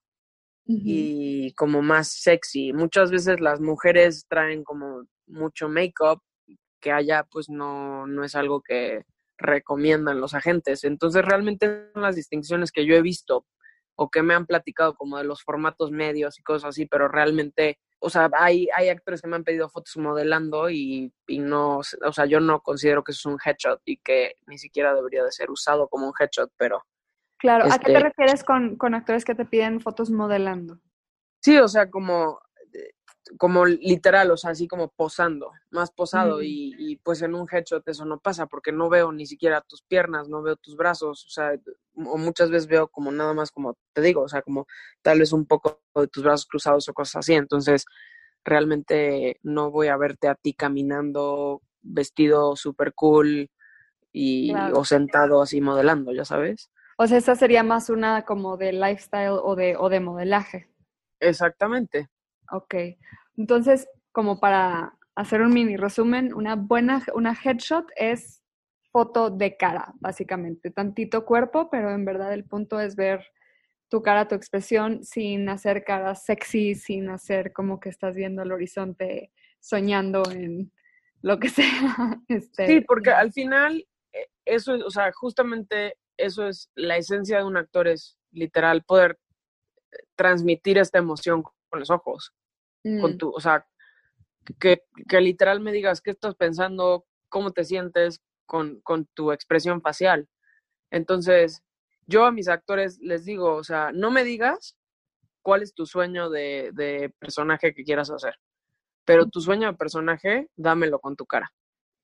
y 0.64 1.52
como 1.54 1.82
más 1.82 2.08
sexy. 2.08 2.72
Muchas 2.72 3.10
veces 3.10 3.40
las 3.40 3.60
mujeres 3.60 4.26
traen 4.28 4.62
como 4.62 5.04
mucho 5.26 5.68
make-up 5.68 6.22
que 6.80 6.92
allá 6.92 7.24
pues 7.30 7.48
no, 7.48 8.06
no 8.06 8.24
es 8.24 8.34
algo 8.34 8.62
que 8.62 9.04
recomiendan 9.36 10.20
los 10.20 10.34
agentes. 10.34 10.84
Entonces 10.84 11.24
realmente 11.24 11.90
son 11.92 12.02
las 12.02 12.16
distinciones 12.16 12.72
que 12.72 12.86
yo 12.86 12.94
he 12.94 13.02
visto 13.02 13.46
o 13.96 14.10
que 14.10 14.22
me 14.22 14.34
han 14.34 14.46
platicado 14.46 14.94
como 14.94 15.18
de 15.18 15.24
los 15.24 15.42
formatos 15.42 15.90
medios 15.90 16.38
y 16.38 16.42
cosas 16.42 16.70
así, 16.70 16.86
pero 16.86 17.06
realmente, 17.08 17.78
o 17.98 18.08
sea, 18.08 18.30
hay, 18.32 18.66
hay 18.74 18.88
actores 18.88 19.20
que 19.20 19.28
me 19.28 19.36
han 19.36 19.44
pedido 19.44 19.68
fotos 19.68 19.96
modelando 19.98 20.70
y, 20.70 21.12
y 21.26 21.38
no, 21.38 21.78
o 21.78 22.12
sea, 22.12 22.24
yo 22.24 22.40
no 22.40 22.60
considero 22.62 23.04
que 23.04 23.12
eso 23.12 23.28
es 23.28 23.34
un 23.34 23.38
headshot 23.44 23.82
y 23.84 23.98
que 23.98 24.36
ni 24.46 24.56
siquiera 24.56 24.94
debería 24.94 25.22
de 25.22 25.32
ser 25.32 25.50
usado 25.50 25.86
como 25.88 26.06
un 26.06 26.14
headshot, 26.18 26.50
pero 26.56 26.82
Claro, 27.40 27.64
¿a 27.64 27.78
qué 27.78 27.86
te 27.86 27.92
este 27.92 28.04
refieres 28.04 28.44
con, 28.44 28.76
con, 28.76 28.94
actores 28.94 29.24
que 29.24 29.34
te 29.34 29.46
piden 29.46 29.80
fotos 29.80 30.10
modelando? 30.10 30.78
Sí, 31.40 31.56
o 31.56 31.68
sea, 31.68 31.88
como, 31.88 32.38
eh, 32.74 32.90
como 33.38 33.64
literal, 33.64 34.30
o 34.30 34.36
sea, 34.36 34.50
así 34.50 34.68
como 34.68 34.88
posando, 34.88 35.50
más 35.70 35.90
posado, 35.90 36.42
y, 36.42 36.74
y, 36.78 36.96
pues 36.96 37.22
en 37.22 37.34
un 37.34 37.48
headshot 37.50 37.88
eso 37.88 38.04
no 38.04 38.18
pasa, 38.18 38.46
porque 38.46 38.72
no 38.72 38.90
veo 38.90 39.10
ni 39.10 39.24
siquiera 39.24 39.62
tus 39.62 39.80
piernas, 39.80 40.28
no 40.28 40.42
veo 40.42 40.56
tus 40.56 40.76
brazos, 40.76 41.24
o 41.24 41.30
sea, 41.30 41.52
o 41.94 42.18
muchas 42.18 42.50
veces 42.50 42.68
veo 42.68 42.88
como 42.88 43.10
nada 43.10 43.32
más 43.32 43.50
como 43.50 43.74
te 43.94 44.02
digo, 44.02 44.20
o 44.20 44.28
sea, 44.28 44.42
como 44.42 44.66
tal 45.00 45.20
vez 45.20 45.32
un 45.32 45.46
poco 45.46 45.80
de 45.94 46.08
tus 46.08 46.22
brazos 46.22 46.46
cruzados 46.46 46.88
o 46.90 46.92
cosas 46.92 47.16
así, 47.16 47.32
entonces 47.32 47.86
realmente 48.44 49.38
no 49.42 49.70
voy 49.70 49.88
a 49.88 49.96
verte 49.96 50.28
a 50.28 50.34
ti 50.34 50.52
caminando 50.52 51.62
vestido 51.80 52.54
súper 52.56 52.92
cool 52.94 53.50
y 54.12 54.52
o 54.74 54.84
sentado 54.84 55.40
así 55.40 55.60
modelando, 55.60 56.12
ya 56.12 56.24
sabes. 56.26 56.70
O 57.02 57.06
sea, 57.06 57.16
esa 57.16 57.34
sería 57.34 57.62
más 57.62 57.88
una 57.88 58.26
como 58.26 58.58
de 58.58 58.74
lifestyle 58.74 59.30
o 59.42 59.56
de, 59.56 59.74
o 59.74 59.88
de 59.88 60.00
modelaje. 60.00 60.68
Exactamente. 61.18 62.10
Ok. 62.52 62.74
Entonces, 63.38 63.88
como 64.12 64.38
para 64.38 64.98
hacer 65.14 65.40
un 65.40 65.54
mini 65.54 65.78
resumen, 65.78 66.34
una 66.34 66.56
buena, 66.56 67.02
una 67.14 67.34
headshot 67.42 67.86
es 67.96 68.42
foto 68.92 69.30
de 69.30 69.56
cara, 69.56 69.94
básicamente. 69.98 70.70
Tantito 70.70 71.24
cuerpo, 71.24 71.70
pero 71.70 71.90
en 71.90 72.04
verdad 72.04 72.34
el 72.34 72.44
punto 72.44 72.78
es 72.78 72.96
ver 72.96 73.26
tu 73.88 74.02
cara, 74.02 74.28
tu 74.28 74.34
expresión, 74.34 75.02
sin 75.02 75.48
hacer 75.48 75.84
cara 75.84 76.14
sexy, 76.14 76.74
sin 76.74 77.08
hacer 77.08 77.54
como 77.54 77.80
que 77.80 77.88
estás 77.88 78.14
viendo 78.14 78.42
el 78.42 78.52
horizonte, 78.52 79.32
soñando 79.58 80.22
en 80.30 80.70
lo 81.22 81.38
que 81.38 81.48
sea. 81.48 82.20
Este, 82.28 82.66
sí, 82.66 82.80
porque 82.82 83.10
al 83.10 83.32
final, 83.32 83.88
eh, 84.12 84.26
eso, 84.44 84.74
o 84.74 84.90
sea, 84.90 85.10
justamente 85.12 85.96
eso 86.20 86.46
es 86.46 86.70
la 86.74 86.96
esencia 86.96 87.38
de 87.38 87.44
un 87.44 87.56
actor, 87.56 87.88
es 87.88 88.18
literal 88.32 88.82
poder 88.84 89.18
eh, 89.92 89.96
transmitir 90.14 90.78
esta 90.78 90.98
emoción 90.98 91.42
con 91.42 91.80
los 91.80 91.90
ojos. 91.90 92.32
Con 92.82 93.14
mm. 93.14 93.18
tu, 93.18 93.30
o 93.30 93.40
sea, 93.40 93.66
que, 94.58 94.84
que, 95.08 95.20
literal 95.20 95.60
me 95.60 95.72
digas 95.72 96.00
qué 96.00 96.10
estás 96.10 96.34
pensando, 96.34 97.06
cómo 97.28 97.52
te 97.52 97.64
sientes 97.64 98.22
con, 98.46 98.80
con 98.80 99.06
tu 99.06 99.32
expresión 99.32 99.82
facial. 99.82 100.28
Entonces, 100.90 101.62
yo 102.06 102.24
a 102.24 102.32
mis 102.32 102.48
actores 102.48 102.98
les 103.00 103.24
digo, 103.24 103.54
o 103.54 103.64
sea, 103.64 103.92
no 103.92 104.10
me 104.10 104.24
digas 104.24 104.76
cuál 105.42 105.62
es 105.62 105.74
tu 105.74 105.84
sueño 105.86 106.30
de, 106.30 106.70
de 106.72 107.14
personaje 107.18 107.74
que 107.74 107.84
quieras 107.84 108.10
hacer, 108.10 108.36
pero 109.04 109.28
tu 109.28 109.40
sueño 109.40 109.70
de 109.70 109.76
personaje, 109.76 110.48
dámelo 110.56 111.00
con 111.00 111.16
tu 111.16 111.26
cara. 111.26 111.52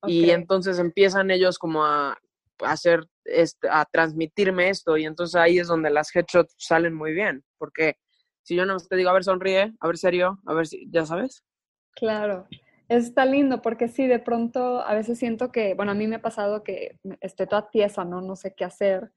Y 0.05 0.29
entonces 0.29 0.77
empiezan 0.79 1.31
ellos 1.31 1.57
como 1.57 1.83
a 1.83 2.17
hacer, 2.61 3.05
este, 3.25 3.67
a 3.69 3.85
transmitirme 3.85 4.69
esto 4.69 4.97
y 4.97 5.05
entonces 5.05 5.35
ahí 5.35 5.59
es 5.59 5.67
donde 5.67 5.89
las 5.89 6.15
headshots 6.15 6.55
salen 6.57 6.93
muy 6.93 7.13
bien, 7.13 7.43
porque 7.57 7.95
si 8.43 8.55
yo 8.55 8.65
no 8.65 8.77
te 8.77 8.95
digo, 8.95 9.09
a 9.09 9.13
ver, 9.13 9.23
sonríe, 9.23 9.73
a 9.79 9.87
ver, 9.87 9.97
serio, 9.97 10.39
a 10.45 10.53
ver 10.53 10.67
si, 10.67 10.89
ya 10.89 11.05
sabes. 11.05 11.43
Claro, 11.95 12.47
está 12.87 13.25
lindo 13.25 13.61
porque 13.61 13.89
sí, 13.89 14.07
de 14.07 14.19
pronto 14.19 14.81
a 14.81 14.93
veces 14.93 15.19
siento 15.19 15.51
que, 15.51 15.73
bueno, 15.73 15.91
a 15.91 15.95
mí 15.95 16.07
me 16.07 16.15
ha 16.15 16.21
pasado 16.21 16.63
que 16.63 16.97
estoy 17.19 17.47
toda 17.47 17.69
tiesa, 17.69 18.05
¿no? 18.05 18.21
No 18.21 18.35
sé 18.35 18.53
qué 18.55 18.63
hacer. 18.63 19.11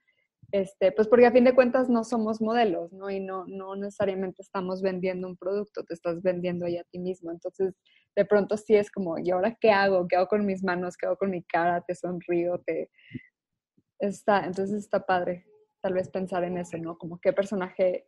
Este, 0.52 0.90
pues 0.90 1.06
porque 1.06 1.26
a 1.26 1.30
fin 1.30 1.44
de 1.44 1.54
cuentas 1.54 1.88
no 1.88 2.02
somos 2.02 2.40
modelos, 2.40 2.92
¿no? 2.92 3.08
Y 3.08 3.20
no, 3.20 3.44
no 3.46 3.76
necesariamente 3.76 4.42
estamos 4.42 4.82
vendiendo 4.82 5.28
un 5.28 5.36
producto, 5.36 5.84
te 5.84 5.94
estás 5.94 6.22
vendiendo 6.22 6.66
ahí 6.66 6.76
a 6.76 6.84
ti 6.90 6.98
mismo. 6.98 7.30
Entonces, 7.30 7.74
de 8.16 8.24
pronto 8.24 8.56
sí 8.56 8.74
es 8.74 8.90
como, 8.90 9.16
¿y 9.18 9.30
ahora 9.30 9.56
qué 9.60 9.70
hago? 9.70 10.08
¿Qué 10.08 10.16
hago 10.16 10.26
con 10.26 10.44
mis 10.44 10.64
manos? 10.64 10.96
¿Qué 10.96 11.06
hago 11.06 11.16
con 11.16 11.30
mi 11.30 11.44
cara? 11.44 11.82
Te 11.86 11.94
sonrío, 11.94 12.60
te, 12.66 12.90
Está, 14.00 14.44
entonces 14.44 14.78
está 14.78 15.06
padre 15.06 15.46
tal 15.80 15.94
vez 15.94 16.08
pensar 16.08 16.44
en 16.44 16.58
eso, 16.58 16.76
¿no? 16.78 16.98
Como 16.98 17.20
qué 17.20 17.32
personaje 17.32 18.06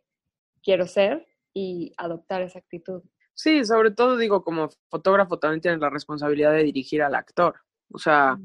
quiero 0.61 0.87
ser 0.87 1.27
y 1.53 1.93
adoptar 1.97 2.41
esa 2.41 2.59
actitud. 2.59 3.03
Sí, 3.33 3.65
sobre 3.65 3.91
todo 3.91 4.17
digo, 4.17 4.43
como 4.43 4.69
fotógrafo 4.89 5.39
también 5.39 5.61
tienes 5.61 5.79
la 5.79 5.89
responsabilidad 5.89 6.51
de 6.51 6.63
dirigir 6.63 7.01
al 7.01 7.15
actor. 7.15 7.55
O 7.91 7.97
sea, 7.97 8.37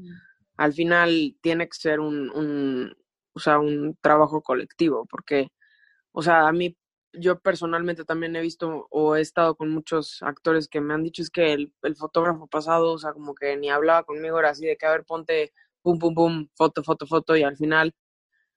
al 0.57 0.73
final 0.73 1.37
tiene 1.41 1.67
que 1.67 1.77
ser 1.77 1.99
un, 1.99 2.29
un, 2.31 2.95
o 3.33 3.39
sea, 3.39 3.59
un 3.59 3.97
trabajo 4.01 4.41
colectivo, 4.41 5.05
porque, 5.05 5.49
o 6.11 6.21
sea, 6.21 6.47
a 6.47 6.51
mí, 6.51 6.75
yo 7.13 7.39
personalmente 7.39 8.05
también 8.05 8.35
he 8.35 8.41
visto 8.41 8.87
o 8.91 9.15
he 9.15 9.21
estado 9.21 9.55
con 9.55 9.69
muchos 9.69 10.21
actores 10.21 10.67
que 10.67 10.81
me 10.81 10.93
han 10.93 11.03
dicho 11.03 11.23
es 11.23 11.31
que 11.31 11.53
el, 11.53 11.73
el 11.81 11.95
fotógrafo 11.95 12.47
pasado, 12.47 12.93
o 12.93 12.97
sea, 12.99 13.13
como 13.13 13.33
que 13.33 13.57
ni 13.57 13.69
hablaba 13.69 14.03
conmigo, 14.03 14.39
era 14.39 14.49
así 14.49 14.65
de 14.65 14.77
que, 14.77 14.85
a 14.85 14.91
ver, 14.91 15.05
ponte, 15.05 15.53
pum, 15.97 16.13
pum, 16.13 16.13
pum, 16.13 16.47
foto, 16.55 16.83
foto, 16.83 17.07
foto, 17.07 17.35
y 17.35 17.43
al 17.43 17.57
final 17.57 17.93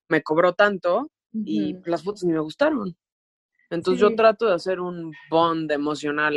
me 0.08 0.22
cobró 0.22 0.52
tanto 0.52 1.10
y 1.32 1.76
las 1.86 2.02
fotos 2.02 2.24
ni 2.24 2.32
me 2.32 2.40
gustaron. 2.40 2.96
Entonces 3.70 4.00
yo 4.00 4.14
trato 4.14 4.46
de 4.46 4.54
hacer 4.54 4.80
un 4.80 5.12
bond 5.30 5.70
emocional, 5.72 6.34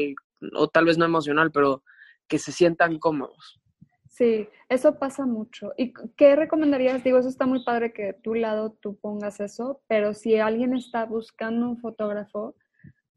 o 0.54 0.68
tal 0.70 0.86
vez 0.86 0.98
no 0.98 1.06
emocional, 1.06 1.52
pero 1.52 1.84
que 2.28 2.40
se 2.40 2.52
sientan 2.52 2.98
cómodos. 2.98 3.60
Sí, 4.08 4.48
eso 4.70 4.98
pasa 4.98 5.26
mucho. 5.26 5.74
¿Y 5.78 5.94
qué 6.16 6.38
recomendarías? 6.38 7.04
Digo, 7.04 7.18
eso 7.18 7.28
está 7.28 7.46
muy 7.46 7.66
padre 7.66 7.92
que 7.92 8.14
tu 8.14 8.34
lado 8.34 8.72
tú 8.80 8.98
pongas 8.98 9.42
eso, 9.42 9.82
pero 9.88 10.14
si 10.14 10.38
alguien 10.38 10.74
está 10.74 11.06
buscando 11.06 11.68
un 11.68 11.78
fotógrafo, 11.78 12.56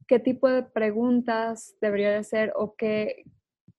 ¿qué 0.08 0.18
tipo 0.18 0.48
de 0.48 0.64
preguntas 0.64 1.76
debería 1.80 2.10
de 2.10 2.16
hacer 2.16 2.52
o 2.56 2.74
qué, 2.74 3.22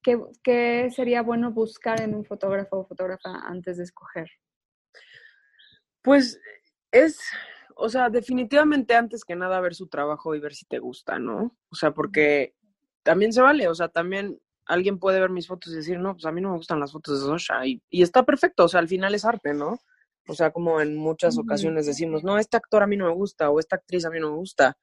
qué, 0.02 0.20
qué 0.44 0.90
sería 0.96 1.22
bueno 1.22 1.52
buscar 1.52 2.02
en 2.02 2.16
un 2.16 2.26
fotógrafo 2.26 2.80
o 2.80 2.86
fotógrafa 2.86 3.30
antes 3.48 3.78
de 3.78 3.84
escoger? 3.84 4.30
Pues 6.02 6.40
es, 6.92 7.20
o 7.76 7.90
sea, 7.90 8.10
definitivamente 8.10 8.96
antes 8.96 9.24
que 9.24 9.36
nada 9.36 9.60
ver 9.60 9.76
su 9.76 9.88
trabajo 9.88 10.36
y 10.36 10.40
ver 10.40 10.54
si 10.54 10.66
te 10.66 10.80
gusta, 10.80 11.20
¿no? 11.20 11.58
O 11.70 11.76
sea, 11.76 11.92
porque 11.92 12.56
también 13.04 13.34
se 13.34 13.42
vale, 13.42 13.68
o 13.68 13.76
sea, 13.76 13.90
también 13.90 14.40
alguien 14.66 15.00
puede 15.00 15.20
ver 15.20 15.30
mis 15.30 15.48
fotos 15.48 15.74
y 15.74 15.78
decir, 15.78 16.00
no, 16.00 16.14
pues 16.14 16.26
a 16.26 16.32
mí 16.32 16.42
no 16.42 16.52
me 16.52 16.58
gustan 16.58 16.80
las 16.80 16.92
fotos 16.92 17.20
de 17.20 17.26
Sosha 17.26 17.66
y, 17.66 17.82
y 17.90 18.04
está 18.04 18.24
perfecto, 18.24 18.66
o 18.66 18.68
sea, 18.68 18.80
al 18.80 18.88
final 18.88 19.16
es 19.16 19.26
arte, 19.26 19.54
¿no? 19.54 19.80
O 20.30 20.36
sea, 20.36 20.52
como 20.52 20.80
en 20.80 20.96
muchas 20.96 21.40
ocasiones 21.40 21.88
decimos, 21.88 22.24
no, 22.24 22.38
este 22.38 22.56
actor 22.56 22.84
a 22.84 22.88
mí 22.88 22.96
no 22.96 23.08
me 23.08 23.14
gusta 23.14 23.50
o 23.50 23.60
esta 23.60 23.78
actriz 23.78 24.06
a 24.06 24.12
mí 24.12 24.20
no 24.20 24.30
me 24.30 24.38
gusta. 24.38 24.78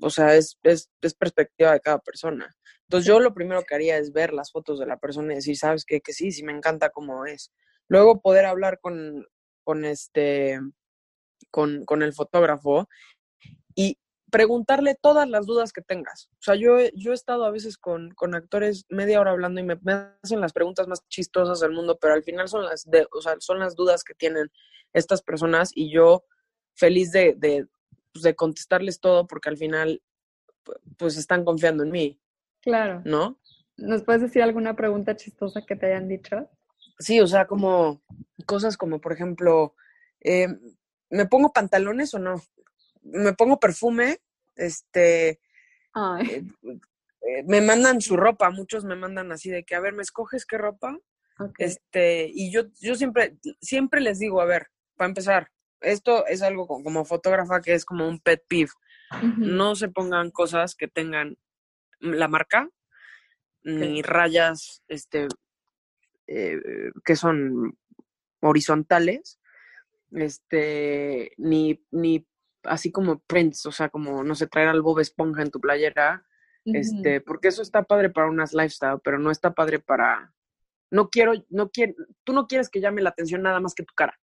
O 0.00 0.10
sea, 0.10 0.34
es, 0.34 0.58
es, 0.64 0.90
es 1.00 1.14
perspectiva 1.14 1.72
de 1.72 1.80
cada 1.80 2.00
persona. 2.00 2.52
Entonces 2.88 3.06
yo 3.06 3.20
lo 3.20 3.34
primero 3.34 3.62
que 3.62 3.74
haría 3.74 3.98
es 3.98 4.12
ver 4.12 4.32
las 4.32 4.52
fotos 4.52 4.78
de 4.78 4.86
la 4.86 4.98
persona 4.98 5.32
y 5.32 5.36
decir, 5.36 5.56
¿sabes 5.56 5.84
qué? 5.84 6.00
Que 6.00 6.12
sí, 6.12 6.32
sí 6.32 6.42
me 6.42 6.52
encanta 6.52 6.90
cómo 6.90 7.26
es. 7.26 7.52
Luego 7.88 8.20
poder 8.20 8.44
hablar 8.46 8.78
con, 8.80 9.26
con 9.62 9.84
este, 9.84 10.60
con, 11.50 11.84
con 11.84 12.02
el 12.02 12.12
fotógrafo 12.12 12.88
y 13.74 13.98
preguntarle 14.30 14.96
todas 15.00 15.28
las 15.28 15.46
dudas 15.46 15.72
que 15.72 15.80
tengas. 15.80 16.28
O 16.32 16.42
sea, 16.42 16.56
yo, 16.56 16.76
yo 16.94 17.12
he 17.12 17.14
estado 17.14 17.44
a 17.44 17.52
veces 17.52 17.78
con, 17.78 18.10
con 18.10 18.34
actores 18.34 18.84
media 18.88 19.20
hora 19.20 19.30
hablando 19.30 19.60
y 19.60 19.64
me, 19.64 19.78
hacen 20.22 20.40
las 20.40 20.52
preguntas 20.52 20.88
más 20.88 21.06
chistosas 21.08 21.60
del 21.60 21.70
mundo, 21.70 21.98
pero 22.00 22.14
al 22.14 22.24
final 22.24 22.48
son 22.48 22.64
las, 22.64 22.84
de, 22.90 23.06
o 23.12 23.22
sea, 23.22 23.36
son 23.38 23.60
las 23.60 23.76
dudas 23.76 24.02
que 24.02 24.14
tienen 24.14 24.50
estas 24.92 25.22
personas 25.22 25.70
y 25.72 25.92
yo 25.92 26.24
feliz 26.74 27.12
de, 27.12 27.34
de, 27.36 27.68
pues, 28.12 28.24
de 28.24 28.34
contestarles 28.34 28.98
todo 28.98 29.26
porque 29.28 29.50
al 29.50 29.56
final 29.56 30.02
pues 30.96 31.16
están 31.16 31.44
confiando 31.44 31.84
en 31.84 31.90
mí. 31.90 32.20
Claro. 32.64 33.02
¿No? 33.04 33.38
¿Nos 33.76 34.02
puedes 34.02 34.22
decir 34.22 34.42
alguna 34.42 34.74
pregunta 34.74 35.16
chistosa 35.16 35.62
que 35.66 35.76
te 35.76 35.86
hayan 35.86 36.08
dicho? 36.08 36.48
Sí, 36.98 37.20
o 37.20 37.26
sea, 37.26 37.46
como 37.46 38.02
cosas 38.46 38.76
como, 38.76 39.00
por 39.00 39.12
ejemplo, 39.12 39.74
eh, 40.20 40.48
¿me 41.10 41.26
pongo 41.26 41.52
pantalones 41.52 42.14
o 42.14 42.18
no? 42.18 42.42
me 43.04 43.34
pongo 43.34 43.60
perfume, 43.60 44.18
este, 44.56 45.28
eh, 45.28 45.38
eh, 46.24 47.42
me 47.46 47.60
mandan 47.60 48.00
su 48.00 48.16
ropa, 48.16 48.50
muchos 48.50 48.84
me 48.84 48.96
mandan 48.96 49.30
así 49.32 49.50
de 49.50 49.64
que, 49.64 49.74
a 49.74 49.80
ver, 49.80 49.92
¿me 49.92 50.02
escoges 50.02 50.46
qué 50.46 50.58
ropa? 50.58 50.98
Este, 51.58 52.30
y 52.32 52.50
yo, 52.50 52.62
yo 52.80 52.94
siempre, 52.94 53.36
siempre 53.60 54.00
les 54.00 54.18
digo, 54.18 54.40
a 54.40 54.44
ver, 54.44 54.68
para 54.96 55.08
empezar, 55.08 55.50
esto 55.80 56.26
es 56.26 56.42
algo 56.42 56.66
como, 56.66 57.04
fotógrafa 57.04 57.60
que 57.60 57.74
es 57.74 57.84
como 57.84 58.08
un 58.08 58.20
pet 58.20 58.42
peeve. 58.48 58.70
No 59.36 59.76
se 59.76 59.88
pongan 59.88 60.30
cosas 60.30 60.74
que 60.74 60.88
tengan 60.88 61.36
la 62.04 62.28
marca, 62.28 62.68
ni 63.62 64.02
rayas, 64.02 64.82
este, 64.88 65.26
eh, 66.26 66.60
que 67.04 67.16
son 67.16 67.78
horizontales, 68.40 69.40
este, 70.12 71.32
ni, 71.38 71.82
ni 71.90 72.26
así 72.62 72.92
como 72.92 73.20
prints, 73.20 73.66
o 73.66 73.72
sea, 73.72 73.88
como, 73.88 74.22
no 74.22 74.34
sé, 74.34 74.46
traer 74.46 74.68
al 74.68 74.82
Bob 74.82 75.00
Esponja 75.00 75.42
en 75.42 75.50
tu 75.50 75.60
playera, 75.60 76.24
este, 76.64 77.20
porque 77.20 77.48
eso 77.48 77.60
está 77.60 77.82
padre 77.82 78.08
para 78.08 78.28
unas 78.28 78.54
lifestyle, 78.54 78.98
pero 79.04 79.18
no 79.18 79.30
está 79.30 79.52
padre 79.52 79.80
para, 79.80 80.32
no 80.90 81.10
quiero, 81.10 81.32
no 81.50 81.70
quiero, 81.70 81.94
tú 82.24 82.32
no 82.32 82.46
quieres 82.46 82.70
que 82.70 82.80
llame 82.80 83.02
la 83.02 83.10
atención 83.10 83.42
nada 83.42 83.60
más 83.60 83.74
que 83.74 83.82
tu 83.82 83.92
cara. 83.94 84.18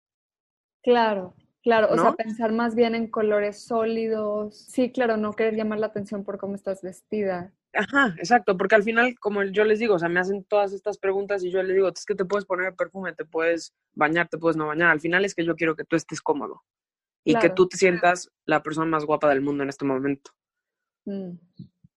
Claro, 0.82 1.36
claro, 1.62 1.88
o 1.92 1.96
sea, 1.96 2.14
pensar 2.14 2.50
más 2.50 2.74
bien 2.74 2.96
en 2.96 3.08
colores 3.08 3.62
sólidos. 3.62 4.58
Sí, 4.58 4.90
claro, 4.90 5.16
no 5.16 5.34
querer 5.34 5.54
llamar 5.54 5.78
la 5.78 5.86
atención 5.86 6.24
por 6.24 6.38
cómo 6.38 6.56
estás 6.56 6.82
vestida. 6.82 7.52
Ajá, 7.74 8.14
exacto, 8.18 8.56
porque 8.56 8.74
al 8.74 8.82
final, 8.82 9.14
como 9.18 9.42
yo 9.44 9.64
les 9.64 9.78
digo, 9.78 9.94
o 9.94 9.98
sea, 9.98 10.08
me 10.08 10.20
hacen 10.20 10.44
todas 10.44 10.72
estas 10.72 10.98
preguntas 10.98 11.42
y 11.42 11.50
yo 11.50 11.62
les 11.62 11.74
digo, 11.74 11.88
es 11.88 12.04
que 12.04 12.14
te 12.14 12.24
puedes 12.24 12.44
poner 12.44 12.74
perfume, 12.74 13.14
te 13.14 13.24
puedes 13.24 13.72
bañar, 13.94 14.28
te 14.28 14.38
puedes 14.38 14.56
no 14.56 14.66
bañar. 14.66 14.90
Al 14.90 15.00
final 15.00 15.24
es 15.24 15.34
que 15.34 15.44
yo 15.44 15.56
quiero 15.56 15.74
que 15.74 15.84
tú 15.84 15.96
estés 15.96 16.20
cómodo 16.20 16.62
y 17.24 17.34
que 17.36 17.50
tú 17.50 17.68
te 17.68 17.76
sientas 17.76 18.30
la 18.46 18.62
persona 18.62 18.86
más 18.86 19.04
guapa 19.04 19.28
del 19.28 19.40
mundo 19.40 19.62
en 19.62 19.70
este 19.70 19.84
momento. 19.84 20.32
Mm. 21.06 21.32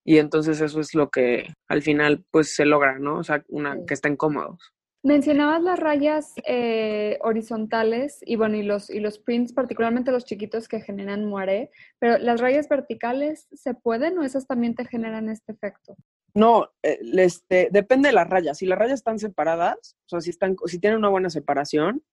Y 0.06 0.20
entonces 0.20 0.62
eso 0.62 0.80
es 0.80 0.94
lo 0.94 1.10
que 1.10 1.54
al 1.68 1.82
final 1.82 2.24
pues 2.32 2.56
se 2.56 2.66
logra, 2.66 3.00
¿no? 3.00 3.18
O 3.18 3.24
sea, 3.24 3.44
una, 3.48 3.86
que 3.86 3.96
estén 3.96 4.16
cómodos. 4.16 4.75
Mencionabas 5.06 5.62
las 5.62 5.78
rayas 5.78 6.34
eh, 6.48 7.20
horizontales 7.22 8.22
y 8.26 8.38
bueno, 8.38 8.56
y 8.56 8.64
los, 8.64 8.90
y 8.90 9.00
los 9.00 9.20
prints, 9.20 9.54
particularmente 9.54 10.12
los 10.12 10.26
chiquitos 10.26 10.68
que 10.68 10.82
generan 10.82 11.26
muere, 11.26 11.70
pero 12.00 12.18
las 12.18 12.42
rayas 12.42 12.68
verticales, 12.68 13.48
¿se 13.54 13.76
pueden 13.76 14.18
o 14.18 14.24
esas 14.24 14.48
también 14.48 14.74
te 14.74 14.84
generan 14.84 15.30
este 15.30 15.52
efecto? 15.52 15.96
No, 16.34 16.72
este, 16.82 17.70
depende 17.72 18.10
de 18.10 18.14
las 18.14 18.28
rayas. 18.28 18.58
Si 18.58 18.66
las 18.66 18.80
rayas 18.80 18.96
están 18.96 19.20
separadas, 19.20 19.96
o 20.06 20.10
sea, 20.10 20.22
si, 20.22 20.32
están, 20.32 20.56
si 20.66 20.80
tienen 20.80 20.98
una 20.98 21.10
buena 21.10 21.30
separación, 21.30 22.04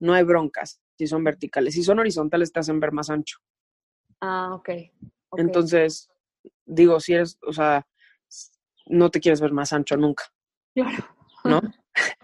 no 0.00 0.14
hay 0.14 0.24
broncas 0.24 0.80
si 0.96 1.06
son 1.06 1.22
verticales. 1.22 1.74
Si 1.74 1.82
son 1.82 1.98
horizontales, 1.98 2.52
te 2.52 2.60
hacen 2.60 2.80
ver 2.80 2.92
más 2.92 3.10
ancho. 3.10 3.38
Ah, 4.22 4.54
ok. 4.54 4.70
Entonces, 5.36 6.08
digo, 6.64 7.00
si 7.00 7.12
eres, 7.12 7.38
o 7.46 7.52
sea, 7.52 7.86
no 8.86 9.10
te 9.10 9.20
quieres 9.20 9.42
ver 9.42 9.52
más 9.52 9.74
ancho 9.74 9.98
nunca. 9.98 10.24
Claro. 10.74 11.04
¿No? 11.44 11.60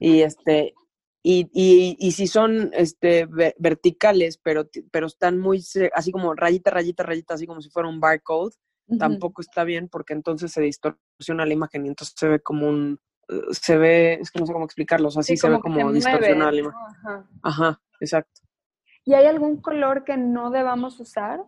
y 0.00 0.22
este, 0.22 0.74
y, 1.22 1.48
y, 1.52 1.96
y, 1.98 2.12
si 2.12 2.28
son 2.28 2.70
este, 2.72 3.26
verticales, 3.58 4.38
pero, 4.38 4.68
pero 4.92 5.08
están 5.08 5.38
muy, 5.38 5.64
así 5.92 6.12
como 6.12 6.34
rayita, 6.34 6.70
rayita, 6.70 7.02
rayita, 7.02 7.34
así 7.34 7.46
como 7.46 7.60
si 7.60 7.68
fuera 7.68 7.88
un 7.88 7.98
barcode, 7.98 8.54
tampoco 8.98 9.42
está 9.42 9.64
bien 9.64 9.88
porque 9.88 10.12
entonces 10.12 10.52
se 10.52 10.62
distorsiona 10.62 11.44
la 11.44 11.52
imagen 11.52 11.84
y 11.84 11.88
entonces 11.88 12.14
se 12.16 12.28
ve 12.28 12.40
como 12.40 12.68
un, 12.68 13.00
se 13.50 13.76
ve, 13.76 14.14
es 14.14 14.30
que 14.30 14.38
no 14.38 14.46
sé 14.46 14.52
cómo 14.52 14.64
explicarlo, 14.64 15.08
o 15.08 15.10
sea, 15.10 15.24
sí, 15.24 15.36
se 15.36 15.48
ve 15.48 15.58
como 15.58 15.92
distorsional. 15.92 16.72
Ajá. 17.42 17.80
exacto. 18.00 18.42
¿Y 19.04 19.14
hay 19.14 19.26
algún 19.26 19.60
color 19.60 20.04
que 20.04 20.16
no 20.16 20.50
debamos 20.50 20.98
usar? 21.00 21.40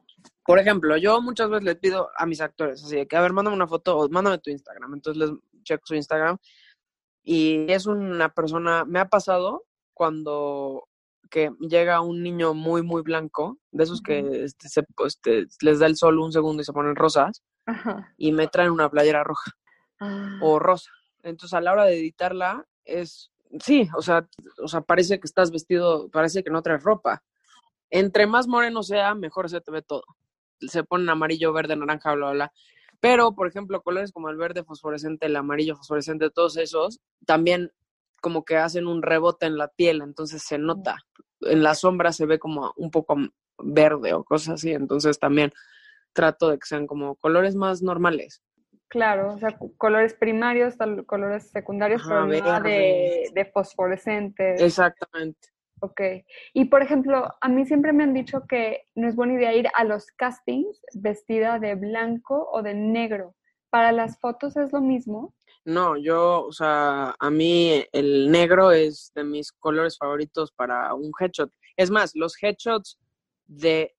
Por 0.45 0.59
ejemplo, 0.59 0.97
yo 0.97 1.21
muchas 1.21 1.51
veces 1.51 1.65
les 1.65 1.77
pido 1.77 2.09
a 2.17 2.27
mis 2.27 2.41
actores, 2.41 2.83
así 2.83 2.97
de 2.97 3.07
que, 3.07 3.17
a 3.17 3.21
ver, 3.21 3.33
mándame 3.33 3.57
una 3.57 3.67
foto 3.67 3.99
o 3.99 4.09
mándame 4.09 4.39
tu 4.39 4.51
Instagram. 4.51 4.95
Entonces 4.95 5.21
les 5.21 5.31
checo 5.63 5.83
su 5.85 5.95
Instagram 5.95 6.39
y 7.31 7.71
es 7.71 7.85
una 7.85 8.31
persona, 8.31 8.87
me 8.87 9.01
ha 9.01 9.11
pasado 9.11 9.67
cuando 9.93 10.89
que 11.29 11.51
llega 11.61 12.01
un 12.01 12.23
niño 12.23 12.55
muy, 12.55 12.81
muy 12.81 13.03
blanco, 13.03 13.59
de 13.71 13.85
esos 13.85 14.01
que 14.01 14.45
este, 14.45 14.71
se, 14.71 14.83
este, 15.05 15.47
les 15.61 15.79
da 15.79 15.85
el 15.85 15.97
sol 15.97 16.21
un 16.21 16.33
segundo 16.33 16.63
y 16.63 16.65
se 16.65 16.73
ponen 16.73 16.97
rosas, 16.97 17.43
y 18.17 18.33
me 18.33 18.49
traen 18.49 18.71
una 18.71 18.89
playera 18.89 19.25
roja 19.25 19.53
ah. 20.01 20.39
o 20.41 20.59
rosa. 20.59 20.91
Entonces, 21.23 21.53
a 21.53 21.61
la 21.61 21.73
hora 21.73 21.85
de 21.85 21.99
editarla, 21.99 22.65
es, 22.87 23.31
sí, 23.61 23.91
o 23.95 24.01
sea, 24.01 24.27
o 24.63 24.69
sea, 24.69 24.81
parece 24.81 25.21
que 25.21 25.27
estás 25.27 25.51
vestido, 25.51 26.09
parece 26.09 26.43
que 26.43 26.51
no 26.51 26.63
traes 26.63 26.83
ropa. 26.83 27.23
Entre 27.91 28.27
más 28.27 28.49
moreno 28.49 28.83
sea, 28.83 29.15
mejor 29.15 29.51
se 29.51 29.61
te 29.61 29.71
ve 29.71 29.83
todo. 29.83 30.05
Se 30.61 30.83
ponen 30.83 31.11
amarillo, 31.11 31.53
verde, 31.53 31.77
naranja, 31.77 32.15
bla, 32.15 32.31
bla, 32.31 32.33
bla. 32.33 32.53
Pero, 33.01 33.33
por 33.35 33.47
ejemplo, 33.47 33.83
colores 33.83 34.13
como 34.13 34.29
el 34.29 34.37
verde 34.37 34.65
fosforescente, 34.65 35.27
el 35.27 35.37
amarillo 35.37 35.77
fosforescente, 35.77 36.31
todos 36.31 36.57
esos, 36.57 37.01
también 37.27 37.73
como 38.21 38.45
que 38.45 38.57
hacen 38.57 38.87
un 38.87 39.03
rebote 39.03 39.47
en 39.47 39.57
la 39.57 39.69
piel, 39.69 40.03
entonces 40.03 40.43
se 40.43 40.59
nota. 40.59 40.97
En 41.43 41.63
la 41.63 41.75
sombra 41.75 42.13
se 42.13 42.27
ve 42.27 42.39
como 42.39 42.73
un 42.77 42.91
poco 42.91 43.17
verde 43.59 44.15
o 44.15 44.25
cosas 44.25 44.55
así, 44.55 44.73
entonces 44.73 45.19
también 45.19 45.53
trato 46.13 46.49
de 46.49 46.59
que 46.59 46.67
sean 46.67 46.87
como 46.87 47.15
colores 47.17 47.55
más 47.55 47.83
normales. 47.83 48.43
Claro, 48.89 49.35
o 49.35 49.39
sea, 49.39 49.57
colores 49.77 50.15
primarios, 50.15 50.75
colores 51.07 51.51
secundarios, 51.51 52.03
pero 52.09 52.27
nada 52.27 52.61
de, 52.61 53.31
de 53.35 53.45
fosforescentes. 53.45 54.61
Exactamente. 54.61 55.49
Ok. 55.81 56.01
Y 56.55 56.67
por 56.67 56.83
ejemplo, 56.83 57.35
a 57.41 57.49
mí 57.49 57.65
siempre 57.67 57.93
me 57.93 58.05
han 58.05 58.15
dicho 58.15 58.45
que 58.49 58.87
no 58.95 59.09
es 59.09 59.17
buena 59.17 59.35
idea 59.35 59.55
ir 59.55 59.69
a 59.75 59.85
los 59.85 60.07
castings 60.13 60.81
vestida 60.95 61.59
de 61.59 61.75
blanco 61.75 62.49
o 62.53 62.63
de 62.63 62.75
negro. 62.75 63.35
¿Para 63.71 63.93
las 63.93 64.19
fotos 64.19 64.57
es 64.57 64.73
lo 64.73 64.81
mismo? 64.81 65.35
No, 65.65 65.97
yo, 65.97 66.47
o 66.47 66.53
sea, 66.53 67.15
a 67.19 67.31
mí 67.31 67.85
el 67.93 68.31
negro 68.31 68.73
es 68.73 69.13
de 69.15 69.25
mis 69.25 69.53
colores 69.53 69.99
favoritos 69.99 70.51
para 70.53 70.95
un 70.95 71.13
headshot. 71.19 71.53
Es 71.77 71.91
más, 71.91 72.13
los 72.15 72.43
headshots 72.43 72.99
de 73.47 73.95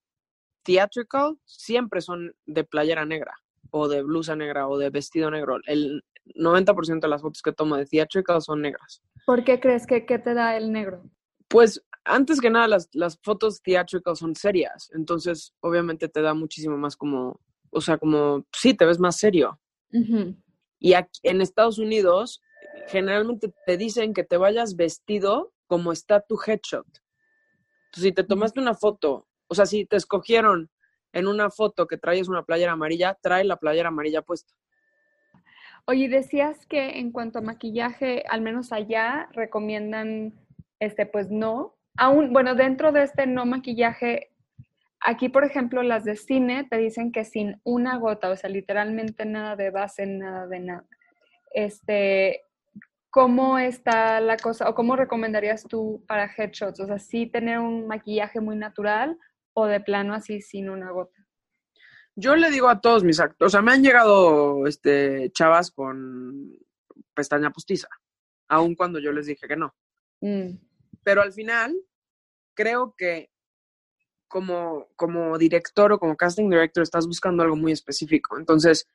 theatrical 0.64 1.38
siempre 1.46 2.02
son 2.02 2.34
de 2.46 2.64
playera 2.64 3.06
negra 3.06 3.36
o 3.72 3.88
de 3.88 4.02
blusa 4.02 4.36
negra 4.36 4.68
o 4.68 4.78
de 4.78 4.90
vestido 4.90 5.30
negro. 5.30 5.60
El 5.68 6.04
90% 6.36 7.02
de 7.02 7.08
las 7.08 7.22
fotos 7.22 7.42
que 7.42 7.52
tomo 7.52 7.78
de 7.78 7.86
theatrical 7.86 8.42
son 8.42 8.62
negras. 8.62 9.02
¿Por 9.26 9.44
qué 9.44 9.60
crees 9.60 9.86
que 9.86 10.06
qué 10.06 10.20
te 10.20 10.34
da 10.34 10.58
el 10.58 10.72
negro? 10.72 11.04
Pues 11.50 11.84
antes 12.06 12.40
que 12.40 12.50
nada 12.50 12.68
las, 12.68 12.90
las 12.94 13.20
fotos 13.22 13.62
theatrical 13.62 14.16
son 14.16 14.36
serias, 14.36 14.90
entonces 14.94 15.54
obviamente 15.60 16.08
te 16.08 16.22
da 16.22 16.34
muchísimo 16.34 16.78
más 16.78 16.96
como, 16.96 17.40
o 17.72 17.82
sea, 17.82 17.98
como, 17.98 18.46
sí, 18.54 18.74
te 18.74 18.86
ves 18.86 19.00
más 19.00 19.18
serio. 19.18 19.60
Y 20.80 20.94
aquí, 20.94 21.20
en 21.24 21.42
Estados 21.42 21.80
Unidos 21.80 22.42
generalmente 22.88 23.54
te 23.66 23.78
dicen 23.78 24.14
que 24.14 24.24
te 24.24 24.38
vayas 24.38 24.76
vestido 24.76 25.52
como 25.68 25.92
está 25.92 26.22
tu 26.22 26.40
headshot. 26.46 26.86
Entonces, 27.86 28.04
si 28.04 28.12
te 28.12 28.24
tomaste 28.24 28.60
una 28.60 28.76
foto, 28.76 29.28
o 29.48 29.56
sea, 29.56 29.66
si 29.66 29.86
te 29.86 29.96
escogieron 29.96 30.70
en 31.14 31.28
una 31.28 31.50
foto 31.50 31.88
que 31.88 31.98
traes 31.98 32.28
una 32.28 32.44
playera 32.44 32.74
amarilla, 32.74 33.18
trae 33.20 33.44
la 33.44 33.58
playera 33.58 33.90
amarilla 33.90 34.22
puesta. 34.22 34.54
Oye, 35.86 36.08
decías 36.08 36.68
que 36.68 37.00
en 37.00 37.12
cuanto 37.12 37.40
a 37.40 37.42
maquillaje, 37.42 38.24
al 38.30 38.42
menos 38.42 38.72
allá 38.72 39.28
recomiendan, 39.32 40.34
este, 40.80 41.06
pues 41.06 41.30
no. 41.30 41.78
Aún, 41.98 42.32
bueno, 42.34 42.56
dentro 42.56 42.92
de 42.92 43.04
este 43.04 43.28
no 43.28 43.46
maquillaje, 43.46 44.32
aquí, 45.02 45.30
por 45.30 45.44
ejemplo, 45.44 45.84
las 45.84 46.04
de 46.04 46.16
cine 46.16 46.66
te 46.70 46.78
dicen 46.78 47.12
que 47.12 47.26
sin 47.26 47.60
una 47.64 47.98
gota, 47.98 48.30
o 48.30 48.36
sea, 48.36 48.50
literalmente 48.50 49.26
nada 49.26 49.56
de 49.56 49.70
base, 49.70 50.06
nada 50.06 50.48
de 50.48 50.60
nada. 50.60 50.86
Este, 51.52 52.44
¿cómo 53.10 53.58
está 53.58 54.22
la 54.22 54.38
cosa 54.38 54.70
o 54.70 54.76
cómo 54.76 54.96
recomendarías 54.96 55.64
tú 55.64 56.04
para 56.08 56.32
headshots? 56.36 56.80
O 56.80 56.86
sea, 56.86 57.00
sí 57.00 57.28
tener 57.28 57.60
un 57.60 57.88
maquillaje 57.88 58.40
muy 58.40 58.56
natural 58.56 59.18
o 59.54 59.66
de 59.66 59.80
plano 59.80 60.14
así 60.14 60.42
sin 60.42 60.70
una 60.70 60.92
gota. 60.92 61.20
Yo 62.16 62.36
le 62.36 62.52
digo 62.52 62.68
a 62.68 62.82
todos 62.82 63.04
mis 63.04 63.20
actos, 63.20 63.48
o 63.48 63.50
sea, 63.50 63.62
me 63.62 63.72
han 63.72 63.84
llegado 63.84 64.68
este, 64.68 65.32
chavas 65.32 65.72
con 65.72 66.52
pestaña 67.14 67.50
postiza, 67.52 67.88
aun 68.50 68.76
cuando 68.76 69.00
yo 69.00 69.12
les 69.12 69.28
dije 69.28 69.48
que 69.48 69.56
no. 69.56 69.74
Mm. 70.22 70.69
Pero 71.10 71.24
al 71.24 71.34
final, 71.34 71.76
creo 72.56 72.94
que 72.96 73.32
como, 74.28 74.90
como 74.96 75.40
director 75.40 75.92
o 75.92 75.98
como 75.98 76.16
casting 76.16 76.52
director 76.52 76.84
estás 76.84 77.08
buscando 77.08 77.42
algo 77.42 77.56
muy 77.56 77.72
específico. 77.72 78.38
Entonces, 78.38 78.88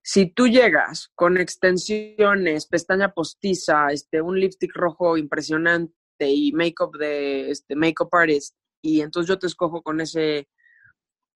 si 0.00 0.26
tú 0.26 0.46
llegas 0.46 1.10
con 1.16 1.36
extensiones, 1.36 2.68
pestaña 2.68 3.12
postiza, 3.12 3.88
este, 3.88 4.22
un 4.22 4.38
lipstick 4.38 4.72
rojo 4.72 5.16
impresionante 5.16 5.94
y 6.20 6.52
make-up 6.52 6.96
de 6.96 7.50
este, 7.50 7.74
make-up 7.74 8.10
artist, 8.12 8.54
y 8.80 9.00
entonces 9.00 9.28
yo 9.28 9.36
te 9.36 9.48
escojo 9.48 9.82
con 9.82 10.00
ese 10.00 10.48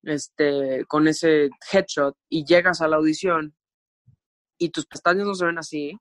este, 0.05 0.85
con 0.87 1.09
ese 1.09 1.51
headshot 1.73 2.17
y 2.29 2.45
llegas 2.45 2.81
a 2.81 2.87
la 2.87 2.95
audición 2.95 3.57
y 4.57 4.69
tus 4.69 4.87
pestañas 4.87 5.27
no 5.27 5.35
se 5.35 5.47
ven 5.47 5.59
así, 5.59 5.99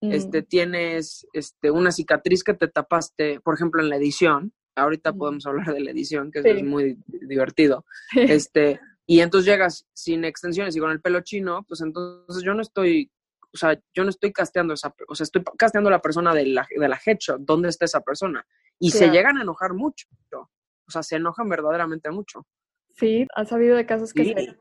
este, 0.00 0.42
tienes 0.42 1.26
este, 1.32 1.70
una 1.70 1.90
cicatriz 1.90 2.42
que 2.44 2.54
te 2.54 2.68
tapaste, 2.68 3.40
por 3.40 3.54
ejemplo, 3.54 3.82
en 3.82 3.88
la 3.88 3.96
edición, 3.96 4.52
ahorita 4.76 5.12
podemos 5.14 5.46
hablar 5.46 5.72
de 5.72 5.80
la 5.80 5.90
edición, 5.90 6.30
que 6.30 6.42
Sí. 6.42 6.48
es 6.50 6.62
muy 6.64 6.98
divertido, 7.06 7.84
este, 8.48 8.78
y 9.06 9.20
entonces 9.20 9.46
llegas 9.50 9.86
sin 9.94 10.24
extensiones 10.24 10.76
y 10.76 10.80
con 10.80 10.90
el 10.90 11.00
pelo 11.00 11.20
chino, 11.20 11.64
pues 11.66 11.80
entonces 11.80 12.42
yo 12.44 12.52
no 12.54 12.60
estoy, 12.62 13.10
o 13.52 13.56
sea, 13.56 13.80
yo 13.94 14.04
no 14.04 14.10
estoy 14.10 14.32
casteando 14.32 14.74
esa, 14.74 14.94
o 15.08 15.14
sea, 15.14 15.24
estoy 15.24 15.42
casteando 15.56 15.88
a 15.88 15.92
la 15.92 16.02
persona 16.02 16.34
de 16.34 16.46
la, 16.46 16.66
de 16.78 16.88
la 16.88 17.00
headshot, 17.04 17.40
¿dónde 17.40 17.68
está 17.70 17.84
esa 17.86 18.00
persona? 18.00 18.46
Y 18.78 18.90
se 18.90 19.08
llegan 19.10 19.38
a 19.38 19.42
enojar 19.42 19.72
mucho, 19.72 20.06
o 20.32 20.90
sea, 20.90 21.02
se 21.02 21.16
enojan 21.16 21.48
verdaderamente 21.48 22.10
mucho. 22.10 22.46
Sí, 22.90 23.26
has 23.34 23.48
sabido 23.48 23.76
de 23.76 23.86
casos 23.86 24.12
que 24.12 24.24
Sí. 24.24 24.34
se... 24.34 24.56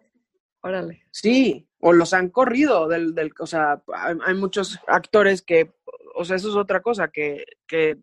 Órale. 0.61 1.03
Sí, 1.11 1.67
o 1.87 1.93
los 1.93 2.13
han 2.15 2.29
corrido 2.29 2.87
del, 2.87 3.13
del 3.13 3.31
o 3.37 3.45
sea, 3.45 3.83
hay, 3.93 4.15
hay 4.25 4.33
muchos 4.33 4.79
actores 4.87 5.43
que, 5.43 5.71
o 6.15 6.25
sea, 6.25 6.35
eso 6.35 6.49
es 6.49 6.55
otra 6.55 6.81
cosa, 6.81 7.09
que, 7.09 7.45
que 7.67 7.97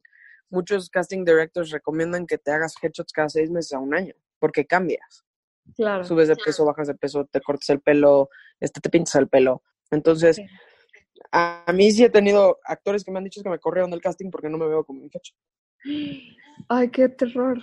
muchos 0.51 0.89
casting 0.89 1.25
directors 1.25 1.71
recomiendan 1.71 2.29
que 2.29 2.39
te 2.39 2.53
hagas 2.53 2.75
headshots 2.81 3.13
cada 3.13 3.29
seis 3.29 3.51
meses 3.51 3.73
a 3.73 3.81
un 3.81 3.93
año, 3.93 4.15
porque 4.39 4.67
cambias, 4.67 5.25
Claro. 5.75 6.05
subes 6.05 6.29
de 6.29 6.37
peso, 6.37 6.65
bajas 6.65 6.87
de 6.87 6.95
peso, 6.95 7.25
te 7.25 7.41
cortas 7.41 7.71
el 7.71 7.81
pelo, 7.81 8.29
este, 8.61 8.81
te 8.81 8.89
pintas 8.89 9.17
el 9.17 9.27
pelo. 9.29 9.63
Entonces, 9.91 10.37
Sí. 10.37 10.47
a, 11.33 11.65
a 11.67 11.73
mí 11.73 11.91
sí 11.91 12.05
he 12.05 12.11
tenido 12.11 12.61
actores 12.65 13.03
que 13.03 13.11
me 13.11 13.19
han 13.19 13.25
dicho 13.25 13.43
que 13.43 13.51
me 13.51 13.59
corrieron 13.59 13.91
del 13.91 14.01
casting 14.01 14.31
porque 14.31 14.49
no 14.49 14.59
me 14.59 14.69
veo 14.69 14.85
como 14.85 15.01
un 15.03 15.11
headshot. 15.13 15.37
Ay, 16.69 16.89
qué 16.91 17.09
terror. 17.09 17.61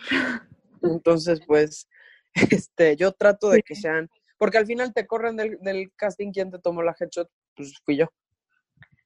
Entonces, 0.81 1.39
pues, 1.47 1.87
este, 2.65 2.95
yo 2.97 3.11
trato 3.13 3.49
de 3.51 3.57
Sí. 3.57 3.63
que 3.63 3.75
sean, 3.75 4.09
porque 4.39 4.57
al 4.57 4.65
final 4.65 4.93
te 4.93 5.05
corren 5.05 5.35
del, 5.35 5.59
del 5.59 5.91
casting, 5.95 6.31
¿quién 6.31 6.49
te 6.49 6.57
tomó 6.59 6.81
la 6.81 6.95
headshot? 6.97 7.29
Pues 7.55 7.77
fui 7.83 7.97
yo. 7.97 8.07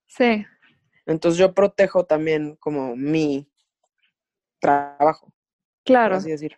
Sí, 0.07 0.45
Entonces 1.07 1.39
yo 1.39 1.53
protejo 1.53 2.05
también 2.05 2.55
como 2.57 2.95
mi 2.95 3.51
trabajo, 4.59 5.33
claro. 5.83 6.15
así 6.17 6.29
decir. 6.29 6.55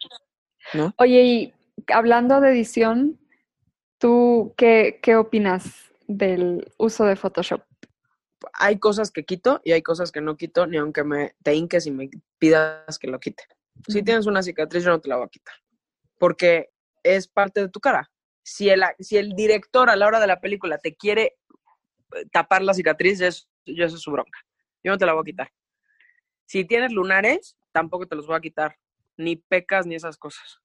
¿No? 0.74 0.94
Oye, 0.98 1.24
y 1.24 1.54
hablando 1.88 2.42
de 2.42 2.52
edición, 2.52 3.18
¿tú 3.98 4.54
qué, 4.58 5.00
qué 5.02 5.16
opinas 5.16 5.92
del 6.08 6.70
uso 6.78 7.06
de 7.06 7.16
Photoshop? 7.16 7.62
Hay 8.54 8.78
cosas 8.78 9.10
que 9.10 9.24
quito 9.24 9.62
y 9.64 9.72
hay 9.72 9.82
cosas 9.82 10.12
que 10.12 10.20
no 10.20 10.36
quito, 10.36 10.68
ni 10.68 10.78
aunque 10.78 11.06
me 11.06 11.34
te 11.42 11.56
hinques 11.56 11.88
y 11.88 11.92
me 11.92 12.10
pidas 12.38 13.00
que 13.00 13.08
lo 13.08 13.22
quite. 13.22 13.44
Si 13.88 14.04
tienes 14.04 14.26
una 14.26 14.44
cicatriz, 14.44 14.84
yo 14.84 14.90
no 14.90 15.00
te 15.00 15.08
la 15.08 15.16
voy 15.16 15.26
a 15.26 15.30
quitar. 15.30 15.56
Porque 16.20 16.72
es 17.04 17.28
parte 17.28 17.62
de 17.62 17.70
tu 17.70 17.80
cara. 17.80 18.12
Si 18.46 18.70
el, 18.70 18.84
si 19.00 19.18
el 19.18 19.32
director 19.32 19.90
a 19.90 19.96
la 19.96 20.06
hora 20.06 20.20
de 20.20 20.28
la 20.28 20.40
película 20.40 20.78
te 20.78 20.96
quiere 20.96 21.38
eh, 22.16 22.26
tapar 22.32 22.62
la 22.62 22.76
cicatriz, 22.76 23.18
ya 23.18 23.28
es, 23.28 23.50
ya 23.66 23.86
es 23.86 23.94
su 23.94 24.12
bronca. 24.12 24.40
Yo 24.84 24.92
no 24.92 25.00
te 25.00 25.06
la 25.08 25.14
voy 25.14 25.22
a 25.22 25.26
quitar. 25.26 25.52
Si 26.46 26.64
tienes 26.64 26.92
lunares, 26.92 27.58
tampoco 27.72 28.06
te 28.08 28.16
los 28.16 28.28
voy 28.28 28.36
a 28.36 28.42
quitar. 28.42 28.78
Ni 29.18 29.36
pecas 29.36 29.88
ni 29.88 29.96
esas 29.96 30.18
cosas. 30.18 30.60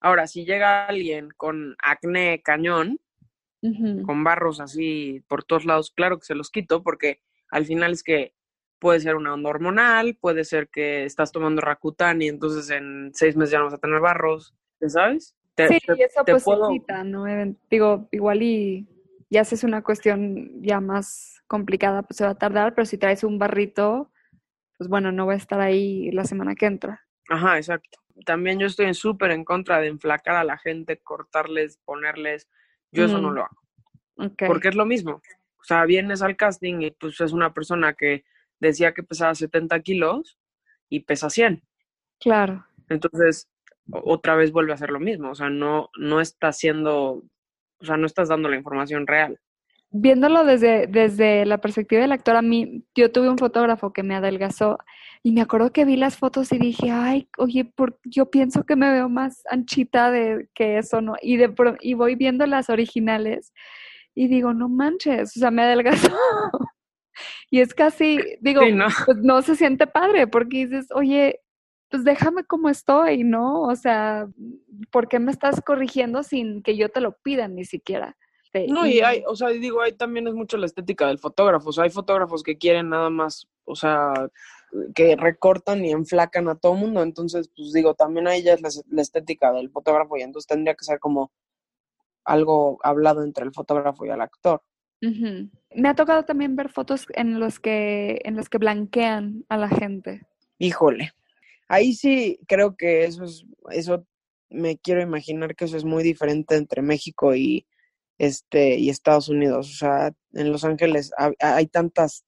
Ahora, 0.00 0.26
si 0.26 0.46
llega 0.46 0.86
alguien 0.86 1.28
con 1.36 1.76
acné 1.82 2.40
cañón, 2.42 2.98
con 4.06 4.24
barros 4.24 4.60
así 4.60 5.22
por 5.28 5.44
todos 5.44 5.66
lados, 5.66 5.92
claro 5.94 6.18
que 6.18 6.24
se 6.24 6.34
los 6.34 6.50
quito 6.50 6.82
porque 6.82 7.20
al 7.50 7.66
final 7.66 7.92
es 7.92 8.02
que 8.02 8.34
puede 8.78 9.00
ser 9.00 9.16
una 9.16 9.34
onda 9.34 9.50
hormonal, 9.50 10.16
puede 10.18 10.44
ser 10.44 10.70
que 10.70 11.04
estás 11.04 11.32
tomando 11.32 11.60
Rakután 11.60 12.22
y 12.22 12.28
entonces 12.28 12.70
en 12.70 13.10
seis 13.12 13.36
meses 13.36 13.52
ya 13.52 13.58
no 13.58 13.66
vas 13.66 13.74
a 13.74 13.78
tener 13.78 14.00
barros, 14.00 14.54
¿ya 14.80 14.88
sabes? 14.88 15.36
Te- 15.68 15.74
Sí, 15.74 15.86
te- 15.86 15.96
y 15.98 16.02
eso 16.02 16.24
te 16.24 16.32
pues 16.32 16.42
se 16.42 16.50
puedo- 16.50 16.70
quita, 16.70 17.04
¿no? 17.04 17.24
Digo, 17.70 18.08
igual 18.12 18.42
y 18.42 18.86
ya 19.30 19.44
si 19.44 19.54
es 19.54 19.64
una 19.64 19.82
cuestión 19.82 20.62
ya 20.62 20.80
más 20.80 21.42
complicada, 21.46 22.02
pues 22.02 22.16
se 22.18 22.24
va 22.24 22.30
a 22.30 22.38
tardar, 22.38 22.74
pero 22.74 22.84
si 22.86 22.98
traes 22.98 23.24
un 23.24 23.38
barrito, 23.38 24.10
pues 24.78 24.88
bueno, 24.88 25.12
no 25.12 25.26
va 25.26 25.34
a 25.34 25.36
estar 25.36 25.60
ahí 25.60 26.10
la 26.12 26.24
semana 26.24 26.54
que 26.54 26.66
entra. 26.66 27.06
Ajá, 27.28 27.56
exacto. 27.58 27.98
También 28.26 28.58
yo 28.58 28.66
estoy 28.66 28.92
súper 28.94 29.30
en 29.30 29.44
contra 29.44 29.80
de 29.80 29.86
enflacar 29.88 30.36
a 30.36 30.44
la 30.44 30.58
gente, 30.58 30.98
cortarles, 30.98 31.78
ponerles. 31.84 32.48
Yo 32.92 33.04
eso 33.04 33.18
no 33.20 33.30
Mm. 33.30 33.34
lo 33.34 33.42
hago. 33.44 33.56
Porque 34.46 34.68
es 34.68 34.74
lo 34.74 34.84
mismo. 34.84 35.12
O 35.58 35.64
sea, 35.64 35.84
vienes 35.84 36.22
al 36.22 36.36
casting 36.36 36.80
y 36.82 36.90
pues 36.90 37.20
es 37.20 37.32
una 37.32 37.54
persona 37.54 37.94
que 37.94 38.24
decía 38.58 38.92
que 38.92 39.02
pesaba 39.02 39.34
70 39.34 39.80
kilos 39.80 40.38
y 40.88 41.00
pesa 41.00 41.30
100. 41.30 41.62
Claro. 42.18 42.66
Entonces, 42.88 43.48
otra 43.92 44.34
vez 44.34 44.52
vuelve 44.52 44.72
a 44.72 44.74
hacer 44.74 44.90
lo 44.90 45.00
mismo. 45.00 45.30
O 45.30 45.34
sea, 45.34 45.50
no, 45.50 45.90
no 45.98 46.20
está 46.20 46.48
haciendo, 46.48 47.22
o 47.80 47.84
sea, 47.84 47.96
no 47.96 48.06
estás 48.06 48.28
dando 48.28 48.48
la 48.48 48.56
información 48.56 49.06
real. 49.06 49.38
Viéndolo 49.92 50.44
desde, 50.44 50.86
desde 50.86 51.44
la 51.46 51.58
perspectiva 51.58 52.02
del 52.02 52.12
actor, 52.12 52.36
a 52.36 52.42
mí, 52.42 52.84
yo 52.94 53.10
tuve 53.10 53.28
un 53.28 53.38
fotógrafo 53.38 53.92
que 53.92 54.04
me 54.04 54.14
adelgazó 54.14 54.78
y 55.22 55.32
me 55.32 55.40
acuerdo 55.40 55.72
que 55.72 55.84
vi 55.84 55.96
las 55.96 56.16
fotos 56.16 56.52
y 56.52 56.58
dije, 56.58 56.90
ay, 56.92 57.28
oye, 57.38 57.64
por, 57.64 57.98
yo 58.04 58.30
pienso 58.30 58.64
que 58.64 58.76
me 58.76 58.90
veo 58.90 59.08
más 59.08 59.42
anchita 59.50 60.12
de 60.12 60.48
que 60.54 60.78
eso, 60.78 61.00
¿no? 61.00 61.16
Y, 61.20 61.38
de, 61.38 61.52
y 61.80 61.94
voy 61.94 62.14
viendo 62.14 62.46
las 62.46 62.70
originales 62.70 63.52
y 64.14 64.28
digo, 64.28 64.54
no 64.54 64.68
manches, 64.68 65.36
o 65.36 65.40
sea, 65.40 65.50
me 65.50 65.62
adelgazó. 65.62 66.10
Y 67.50 67.60
es 67.60 67.74
casi, 67.74 68.18
digo, 68.40 68.62
Sí, 68.62 68.72
¿no? 68.72 68.86
pues 69.04 69.18
no 69.18 69.42
se 69.42 69.56
siente 69.56 69.86
padre 69.86 70.26
porque 70.26 70.66
dices, 70.66 70.86
oye, 70.94 71.40
pues 71.90 72.04
déjame 72.04 72.44
como 72.44 72.68
estoy, 72.68 73.24
¿no? 73.24 73.62
O 73.62 73.74
sea, 73.74 74.28
¿por 74.90 75.08
qué 75.08 75.18
me 75.18 75.32
estás 75.32 75.60
corrigiendo 75.60 76.22
sin 76.22 76.62
que 76.62 76.76
yo 76.76 76.88
te 76.88 77.00
lo 77.00 77.18
pida 77.18 77.48
ni 77.48 77.64
siquiera? 77.64 78.16
Este, 78.44 78.72
No, 78.72 78.86
y 78.86 79.00
hay, 79.00 79.22
o 79.26 79.34
sea, 79.34 79.48
digo, 79.48 79.82
ahí 79.82 79.92
también 79.92 80.28
es 80.28 80.34
mucho 80.34 80.56
la 80.56 80.66
estética 80.66 81.08
del 81.08 81.18
fotógrafo. 81.18 81.70
O 81.70 81.72
sea, 81.72 81.84
hay 81.84 81.90
fotógrafos 81.90 82.42
que 82.42 82.58
quieren 82.58 82.90
nada 82.90 83.10
más, 83.10 83.48
o 83.64 83.74
sea, 83.74 84.12
que 84.94 85.16
recortan 85.16 85.84
y 85.84 85.90
enflacan 85.90 86.48
a 86.48 86.54
todo 86.54 86.74
mundo. 86.74 87.02
Entonces, 87.02 87.50
pues 87.56 87.72
digo, 87.72 87.94
también 87.94 88.28
a 88.28 88.36
ella 88.36 88.54
es 88.54 88.60
la, 88.60 88.70
la, 88.88 89.02
estética 89.02 89.52
del 89.52 89.70
fotógrafo 89.70 90.16
y 90.16 90.22
entonces 90.22 90.46
tendría 90.46 90.74
que 90.74 90.84
ser 90.84 91.00
como 91.00 91.32
algo 92.24 92.78
hablado 92.84 93.24
entre 93.24 93.44
el 93.44 93.52
fotógrafo 93.52 94.06
y 94.06 94.10
el 94.10 94.20
actor. 94.20 94.62
Me 95.00 95.88
ha 95.88 95.94
tocado 95.94 96.24
también 96.24 96.56
ver 96.56 96.68
fotos 96.68 97.06
en 97.14 97.40
los 97.40 97.58
que 97.58 98.20
en 98.24 98.36
los 98.36 98.50
que 98.50 98.58
blanquean 98.58 99.44
a 99.48 99.56
la 99.56 99.68
gente. 99.68 100.26
Híjole. 100.58 101.12
Ahí 101.70 101.94
sí 101.94 102.40
creo 102.48 102.76
que 102.76 103.04
eso 103.04 103.22
es 103.22 103.44
eso 103.70 104.04
me 104.50 104.76
quiero 104.78 105.02
imaginar 105.02 105.54
que 105.54 105.66
eso 105.66 105.76
es 105.76 105.84
muy 105.84 106.02
diferente 106.02 106.56
entre 106.56 106.82
México 106.82 107.36
y 107.36 107.64
este 108.18 108.76
y 108.76 108.90
Estados 108.90 109.28
Unidos. 109.28 109.70
O 109.70 109.76
sea, 109.76 110.12
en 110.32 110.50
Los 110.50 110.64
Ángeles 110.64 111.12
hay 111.38 111.66
tantas 111.68 112.24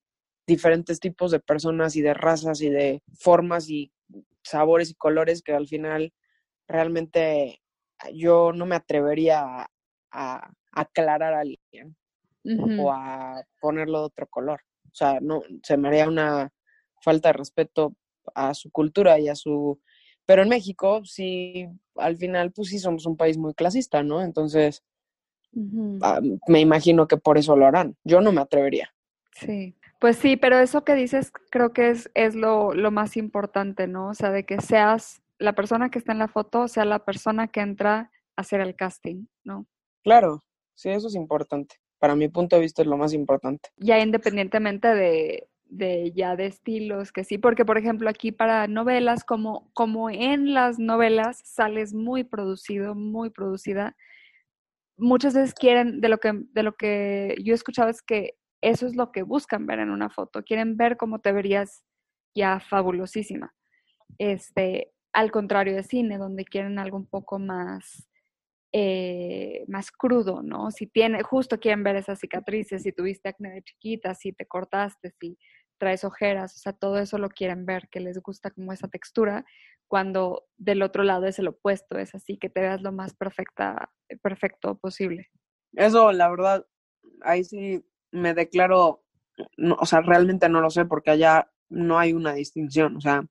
diferentes 0.46 1.00
tipos 1.00 1.33
de 1.33 1.40
personas 1.40 1.96
y 1.96 2.02
de 2.02 2.14
razas 2.14 2.61
y 2.61 2.70
de 2.70 3.02
formas 3.18 3.68
y 3.68 3.92
sabores 4.44 4.90
y 4.90 4.94
colores 4.94 5.42
que 5.42 5.55
al 5.55 5.66
final 5.66 6.12
realmente 6.68 7.61
yo 8.14 8.52
no 8.52 8.64
me 8.64 8.76
atrevería 8.76 9.40
a, 9.42 9.66
a 10.12 10.52
aclarar 10.70 11.35
a 11.35 11.40
alguien 11.40 11.96
o 12.78 12.92
a 12.92 13.42
ponerlo 13.61 13.98
de 13.98 14.05
otro 14.05 14.28
color. 14.28 14.61
O 14.87 14.94
sea, 14.94 15.18
no, 15.20 15.42
se 15.64 15.76
me 15.76 15.88
haría 15.88 16.07
una 16.07 16.52
falta 17.00 17.31
de 17.31 17.33
respeto 17.33 17.96
a 18.35 18.55
su 18.55 18.71
cultura 18.71 19.19
y 19.19 19.29
a 19.29 19.35
su... 19.35 19.81
Pero 20.25 20.43
en 20.43 20.49
México, 20.49 21.03
sí, 21.05 21.67
al 21.97 22.17
final, 22.17 22.53
pues 22.53 22.69
sí 22.69 22.79
somos 22.79 23.07
un 23.07 23.17
país 23.17 23.37
muy 23.37 23.55
clasista, 23.55 24.03
¿no? 24.03 24.23
Entonces, 24.23 24.85
ah, 26.03 26.21
me 26.47 26.61
imagino 26.61 27.09
que 27.09 27.17
por 27.17 27.39
eso 27.39 27.57
lo 27.57 27.67
harán. 27.67 27.97
Yo 28.05 28.21
no 28.21 28.33
me 28.33 28.41
atrevería. 28.41 28.95
Sí, 29.35 29.75
pues 29.99 30.17
sí, 30.17 30.37
pero 30.37 30.59
eso 30.59 30.85
que 30.85 30.95
dices 30.95 31.33
creo 31.51 31.73
que 31.73 31.91
es, 31.91 32.11
es 32.15 32.35
lo, 32.35 32.73
lo 32.73 32.91
más 32.91 33.17
importante, 33.17 33.89
¿no? 33.89 34.11
O 34.11 34.15
sea, 34.15 34.31
de 34.31 34.45
que 34.45 34.61
seas 34.61 35.23
la 35.39 35.55
persona 35.55 35.91
que 35.91 35.99
está 35.99 36.13
en 36.13 36.19
la 36.19 36.29
foto, 36.29 36.69
sea 36.69 36.85
la 36.85 37.05
persona 37.05 37.49
que 37.49 37.61
entra 37.61 38.13
a 38.37 38.41
hacer 38.41 38.61
el 38.61 38.77
casting, 38.77 39.27
¿no? 39.43 39.67
Claro, 40.05 40.45
sí, 40.75 40.91
eso 40.91 41.09
es 41.09 41.15
importante 41.17 41.77
para 42.03 42.17
mi 42.17 42.27
punto 42.27 42.57
de 42.57 42.63
vista 42.63 42.83
es 42.83 42.89
lo 42.89 42.97
más 42.97 43.13
importante. 43.13 43.69
Ya 43.77 44.01
independientemente 44.01 44.89
de, 44.89 45.47
de 45.73 46.13
ya 46.13 46.37
de 46.37 46.47
estilos, 46.47 47.13
que 47.13 47.25
sí, 47.25 47.39
porque 47.39 47.65
por 47.65 47.79
ejemplo 47.79 48.11
aquí 48.11 48.31
para 48.31 48.67
novelas, 48.69 49.25
como, 49.25 49.71
como 49.73 50.11
en 50.11 50.53
las 50.53 50.79
novelas 50.79 51.41
sales 51.45 51.95
muy 51.95 52.25
producido, 52.25 52.95
muy 52.95 53.31
producida, 53.31 53.97
muchas 54.99 55.35
veces 55.35 55.55
quieren, 55.55 56.01
de 56.03 56.09
lo 56.11 56.19
que, 56.19 56.33
de 56.35 56.63
lo 56.63 56.75
que 56.75 57.37
yo 57.43 57.55
he 57.55 57.57
escuchado 57.57 57.89
es 57.89 58.03
que 58.03 58.35
eso 58.61 58.87
es 58.87 58.97
lo 58.97 59.13
que 59.13 59.23
buscan 59.23 59.67
ver 59.67 59.79
en 59.79 59.91
una 59.91 60.11
foto, 60.11 60.43
quieren 60.43 60.77
ver 60.77 60.99
cómo 60.99 61.21
te 61.21 61.33
verías 61.33 61.83
ya 62.35 62.61
fabulosísima. 62.61 63.55
Este, 64.19 64.93
al 65.15 65.31
contrario 65.31 65.75
de 65.75 65.85
cine, 65.85 66.19
donde 66.19 66.45
quieren 66.45 66.79
algo 66.79 66.99
un 66.99 67.07
poco 67.07 67.39
más 67.39 68.07
eh, 68.75 69.65
más 69.69 69.91
crudo, 69.91 70.43
¿no? 70.43 70.71
Si 70.71 70.87
tiene, 70.87 71.23
justo 71.23 71.61
quieren 71.61 71.83
ver 71.85 71.97
esas 71.97 72.19
cicatrices, 72.19 72.83
si 72.83 72.93
tuviste 72.93 73.29
acné 73.29 73.51
de 73.51 73.63
chiquita, 73.63 74.15
si 74.15 74.33
te 74.33 74.47
cortaste, 74.47 75.11
si 75.21 75.37
traes 75.79 76.05
ojeras, 76.05 76.55
o 76.57 76.59
sea, 76.59 76.73
todo 76.73 76.99
eso 76.99 77.19
lo 77.19 77.29
quieren 77.29 77.67
ver, 77.67 77.89
que 77.91 78.01
les 78.01 78.21
gusta 78.21 78.51
como 78.51 78.73
esa 78.73 78.89
textura, 78.89 79.45
cuando 79.89 80.47
del 80.57 80.83
otro 80.83 81.03
lado 81.03 81.27
es 81.27 81.39
el 81.39 81.49
opuesto, 81.49 81.99
es 81.99 82.15
así, 82.15 82.39
que 82.39 82.49
te 82.49 82.61
veas 82.61 82.81
lo 82.81 82.93
más 82.93 83.15
perfecta, 83.15 83.91
perfecto 84.23 84.79
posible. 84.79 85.29
Eso, 85.75 86.13
la 86.13 86.31
verdad, 86.31 86.67
ahí 87.23 87.45
sí 87.45 87.85
me 88.11 88.33
declaro, 88.35 89.05
o 89.79 89.87
sea, 89.87 90.01
realmente 90.01 90.49
no 90.49 90.61
lo 90.61 90.71
sé 90.71 90.85
porque 90.85 91.11
allá 91.11 91.51
no 91.69 91.99
hay 91.99 92.13
una 92.13 92.35
distinción, 92.35 92.97
o 92.97 93.01
sea, 93.01 93.27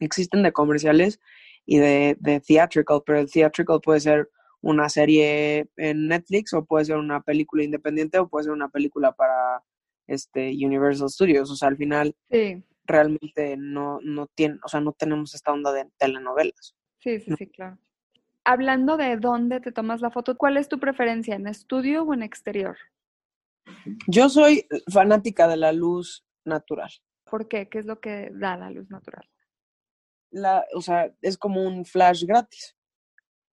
existen 0.00 0.42
de 0.42 0.52
comerciales 0.52 1.20
y 1.66 1.78
de, 1.78 2.16
de 2.18 2.40
theatrical, 2.40 3.02
pero 3.04 3.20
el 3.20 3.30
theatrical 3.30 3.80
puede 3.80 4.00
ser 4.00 4.30
una 4.60 4.88
serie 4.88 5.68
en 5.76 6.08
Netflix 6.08 6.52
o 6.54 6.64
puede 6.64 6.84
ser 6.84 6.96
una 6.96 7.20
película 7.20 7.64
independiente 7.64 8.18
o 8.18 8.28
puede 8.28 8.44
ser 8.44 8.52
una 8.52 8.68
película 8.68 9.12
para 9.12 9.62
este 10.06 10.50
Universal 10.50 11.08
Studios. 11.08 11.50
O 11.50 11.56
sea, 11.56 11.68
al 11.68 11.76
final 11.76 12.14
realmente 12.84 13.56
no, 13.56 13.98
no 14.02 14.26
tiene, 14.26 14.58
o 14.64 14.68
sea, 14.68 14.80
no 14.80 14.92
tenemos 14.92 15.34
esta 15.34 15.52
onda 15.52 15.72
de 15.72 15.88
telenovelas. 15.98 16.74
Sí, 16.98 17.20
sí, 17.20 17.34
sí, 17.36 17.46
claro. 17.48 17.78
Hablando 18.44 18.96
de 18.96 19.16
dónde 19.16 19.60
te 19.60 19.72
tomas 19.72 20.00
la 20.00 20.10
foto, 20.10 20.36
¿cuál 20.36 20.56
es 20.56 20.68
tu 20.68 20.78
preferencia, 20.80 21.36
en 21.36 21.46
estudio 21.46 22.02
o 22.02 22.14
en 22.14 22.22
exterior? 22.22 22.76
Yo 24.08 24.28
soy 24.28 24.66
fanática 24.92 25.46
de 25.46 25.56
la 25.56 25.72
luz 25.72 26.24
natural. 26.44 26.90
¿Por 27.24 27.48
qué? 27.48 27.68
¿Qué 27.68 27.78
es 27.78 27.86
lo 27.86 28.00
que 28.00 28.30
da 28.32 28.56
la 28.56 28.70
luz 28.70 28.90
natural? 28.90 29.28
La, 30.30 30.64
o 30.74 30.80
sea, 30.80 31.14
es 31.22 31.38
como 31.38 31.62
un 31.62 31.84
flash 31.84 32.24
gratis. 32.24 32.76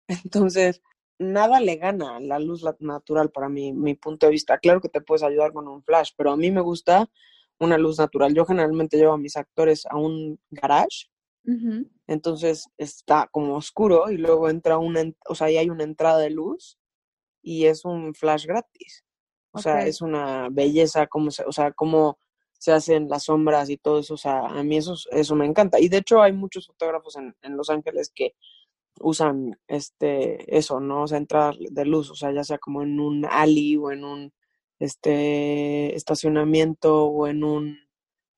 Entonces, 0.25 0.83
nada 1.19 1.61
le 1.61 1.77
gana 1.77 2.21
la 2.21 2.39
luz 2.39 2.65
natural 2.81 3.31
para 3.31 3.49
mi, 3.49 3.73
mi 3.73 3.95
punto 3.95 4.27
de 4.27 4.33
vista. 4.33 4.59
Claro 4.59 4.81
que 4.81 4.89
te 4.89 5.01
puedes 5.01 5.23
ayudar 5.23 5.53
con 5.53 5.69
un 5.69 5.83
flash, 5.83 6.11
pero 6.17 6.31
a 6.31 6.37
mí 6.37 6.51
me 6.51 6.61
gusta 6.61 7.11
una 7.59 7.79
luz 7.79 7.99
natural. 7.99 8.35
Yo 8.35 8.45
generalmente 8.45 8.97
llevo 8.97 9.15
a 9.15 9.19
mis 9.19 9.37
actores 9.37 9.85
a 9.87 9.97
un 9.97 10.39
garage, 10.51 11.11
entonces 12.07 12.69
está 12.77 13.27
como 13.33 13.57
oscuro 13.57 14.11
y 14.11 14.19
luego 14.19 14.51
entra 14.51 14.77
una, 14.77 15.03
o 15.31 15.35
sea, 15.35 15.47
ahí 15.47 15.57
hay 15.57 15.71
una 15.71 15.85
entrada 15.85 16.19
de 16.19 16.29
luz 16.29 16.79
y 17.43 17.65
es 17.65 17.87
un 17.87 18.15
flash 18.15 18.45
gratis. 18.45 19.05
O 19.53 19.59
sea, 19.59 19.87
es 19.87 20.03
una 20.03 20.49
belleza, 20.51 21.07
como 21.07 21.31
se, 21.31 21.45
o 21.45 21.53
sea, 21.53 21.73
cómo 21.73 22.19
se 22.53 22.73
hacen 22.73 23.09
las 23.09 23.25
sombras 23.25 23.71
y 23.71 23.79
todo 23.79 24.01
eso. 24.01 24.15
O 24.15 24.19
sea, 24.19 24.41
a 24.41 24.63
mí 24.63 24.77
eso, 24.77 24.95
eso 25.11 25.35
me 25.35 25.47
encanta. 25.47 25.81
Y 25.81 25.89
de 25.89 25.99
hecho 25.99 26.21
hay 26.21 26.33
muchos 26.33 26.67
fotógrafos 26.67 27.17
en, 27.17 27.35
en 27.41 27.57
Los 27.57 27.71
Ángeles 27.71 28.13
que 28.15 28.35
usan 29.01 29.59
este 29.67 30.57
eso, 30.57 30.81
¿no? 30.81 31.03
O 31.03 31.07
sea, 31.09 31.19
entrar 31.19 31.57
de 31.59 31.85
luz, 31.85 32.11
o 32.11 32.15
sea, 32.15 32.33
ya 32.33 32.45
sea 32.45 32.59
como 32.59 32.83
en 32.83 33.01
un 33.01 33.27
alley 33.27 33.77
o 33.77 33.91
en 33.91 34.05
un 34.05 34.33
este 34.79 35.95
estacionamiento 35.97 37.07
o 37.07 37.27
en 37.27 37.45
un 37.45 37.79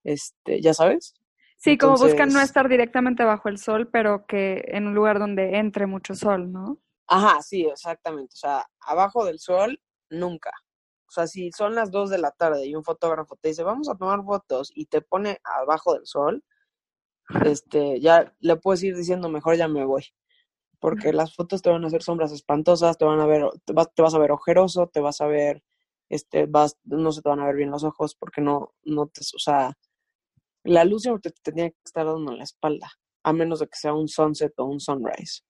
este, 0.04 0.60
ya 0.60 0.74
sabes? 0.74 1.14
Sí, 1.58 1.76
como 1.76 1.96
buscan 1.96 2.32
no 2.32 2.40
estar 2.40 2.68
directamente 2.68 3.22
bajo 3.22 3.50
el 3.50 3.58
sol, 3.58 3.88
pero 3.90 4.24
que 4.26 4.64
en 4.68 4.86
un 4.86 4.94
lugar 4.94 5.18
donde 5.18 5.58
entre 5.58 5.86
mucho 5.86 6.14
sol, 6.14 6.50
¿no? 6.50 6.78
Ajá, 7.06 7.42
sí, 7.42 7.66
exactamente. 7.66 8.32
O 8.34 8.38
sea, 8.38 8.66
abajo 8.80 9.26
del 9.26 9.38
sol, 9.38 9.78
nunca. 10.08 10.52
O 11.06 11.12
sea, 11.12 11.26
si 11.26 11.52
son 11.52 11.74
las 11.74 11.90
dos 11.90 12.08
de 12.08 12.18
la 12.18 12.30
tarde 12.30 12.66
y 12.66 12.74
un 12.74 12.84
fotógrafo 12.84 13.36
te 13.36 13.48
dice, 13.48 13.62
vamos 13.62 13.90
a 13.90 13.96
tomar 13.96 14.24
fotos 14.24 14.72
y 14.74 14.86
te 14.86 15.02
pone 15.02 15.38
abajo 15.44 15.92
del 15.92 16.06
sol, 16.06 16.42
este, 17.44 18.00
ya 18.00 18.32
le 18.40 18.56
puedes 18.56 18.82
ir 18.82 18.96
diciendo, 18.96 19.28
mejor 19.28 19.56
ya 19.56 19.68
me 19.68 19.84
voy 19.84 20.04
porque 20.80 21.12
las 21.12 21.34
fotos 21.34 21.62
te 21.62 21.70
van 21.70 21.84
a 21.84 21.86
hacer 21.86 22.02
sombras 22.02 22.32
espantosas, 22.32 22.98
te 22.98 23.04
van 23.04 23.20
a 23.20 23.26
ver, 23.26 23.44
te 23.64 23.72
vas, 23.72 23.94
te 23.94 24.02
vas 24.02 24.14
a 24.14 24.18
ver 24.18 24.32
ojeroso, 24.32 24.88
te 24.88 25.00
vas 25.00 25.20
a 25.20 25.26
ver, 25.26 25.62
este, 26.08 26.46
vas, 26.46 26.78
no 26.84 27.12
se 27.12 27.22
te 27.22 27.28
van 27.28 27.40
a 27.40 27.46
ver 27.46 27.56
bien 27.56 27.70
los 27.70 27.84
ojos 27.84 28.14
porque 28.14 28.40
no, 28.40 28.72
no 28.82 29.06
te, 29.06 29.20
o 29.20 29.38
sea, 29.38 29.76
la 30.64 30.84
luz 30.84 31.02
siempre 31.02 31.30
te, 31.30 31.40
tenía 31.42 31.70
que 31.70 31.76
estar 31.84 32.06
dando 32.06 32.32
en 32.32 32.38
la 32.38 32.44
espalda, 32.44 32.90
a 33.22 33.32
menos 33.32 33.60
de 33.60 33.66
que 33.66 33.76
sea 33.76 33.92
un 33.92 34.08
sunset 34.08 34.52
o 34.58 34.64
un 34.64 34.80
sunrise. 34.80 35.42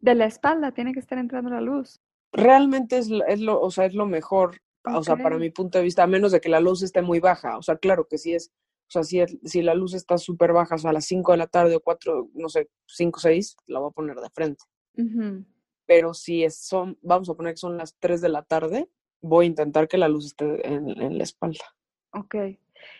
De 0.00 0.14
la 0.14 0.26
espalda 0.26 0.72
tiene 0.72 0.92
que 0.92 1.00
estar 1.00 1.18
entrando 1.18 1.50
la 1.50 1.60
luz. 1.60 2.00
Realmente 2.32 2.98
es, 2.98 3.08
es 3.28 3.40
lo, 3.40 3.60
o 3.60 3.70
sea, 3.70 3.86
es 3.86 3.94
lo 3.94 4.06
mejor, 4.06 4.60
o 4.84 5.02
sea, 5.02 5.16
para 5.16 5.38
mi 5.38 5.50
punto 5.50 5.78
de 5.78 5.84
vista, 5.84 6.02
a 6.02 6.08
menos 6.08 6.32
de 6.32 6.40
que 6.40 6.48
la 6.48 6.60
luz 6.60 6.82
esté 6.82 7.00
muy 7.00 7.20
baja, 7.20 7.56
o 7.56 7.62
sea, 7.62 7.76
claro 7.76 8.06
que 8.08 8.18
sí 8.18 8.34
es 8.34 8.52
o 8.88 8.90
sea, 8.90 9.02
si, 9.02 9.20
si 9.44 9.62
la 9.62 9.74
luz 9.74 9.94
está 9.94 10.16
súper 10.16 10.52
baja, 10.52 10.76
o 10.76 10.78
sea, 10.78 10.90
a 10.90 10.92
las 10.92 11.06
5 11.06 11.32
de 11.32 11.38
la 11.38 11.46
tarde 11.48 11.76
o 11.76 11.80
4, 11.80 12.30
no 12.34 12.48
sé, 12.48 12.68
5, 12.86 13.18
6, 13.18 13.56
la 13.66 13.80
voy 13.80 13.88
a 13.88 13.92
poner 13.92 14.16
de 14.16 14.30
frente. 14.30 14.64
Pero 15.86 16.14
si 16.14 16.44
es, 16.44 16.58
son, 16.58 16.98
vamos 17.02 17.28
a 17.28 17.34
poner 17.34 17.54
que 17.54 17.58
son 17.58 17.76
las 17.76 17.96
3 17.98 18.20
de 18.20 18.28
la 18.28 18.42
tarde, 18.42 18.88
voy 19.20 19.46
a 19.46 19.48
intentar 19.48 19.88
que 19.88 19.98
la 19.98 20.08
luz 20.08 20.26
esté 20.26 20.66
en, 20.66 20.88
en 21.00 21.18
la 21.18 21.24
espalda. 21.24 21.64
Ok. 22.12 22.36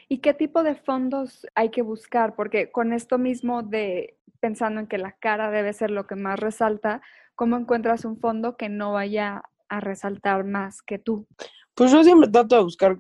¿Y 0.09 0.19
qué 0.19 0.35
tipo 0.35 0.63
de 0.63 0.75
fondos 0.75 1.47
hay 1.55 1.71
que 1.71 1.83
buscar? 1.83 2.35
Porque 2.35 2.73
con 2.73 2.93
esto 2.93 3.19
mismo 3.19 3.63
de 3.63 4.19
pensando 4.41 4.81
en 4.81 4.87
que 4.87 4.99
la 4.99 5.13
cara 5.13 5.51
debe 5.51 5.73
ser 5.73 5.91
lo 5.91 6.07
que 6.07 6.17
más 6.17 6.39
resalta, 6.39 7.01
¿cómo 7.35 7.57
encuentras 7.57 8.05
un 8.05 8.19
fondo 8.19 8.57
que 8.57 8.69
no 8.69 8.93
vaya 8.93 9.43
a 9.69 9.81
resaltar 9.81 10.45
más 10.45 10.83
que 10.83 10.99
tú? 10.99 11.27
Pues 11.75 11.93
yo 11.93 12.03
siempre 12.03 12.31
trato 12.31 12.57
de 12.57 12.63
buscar 12.63 12.99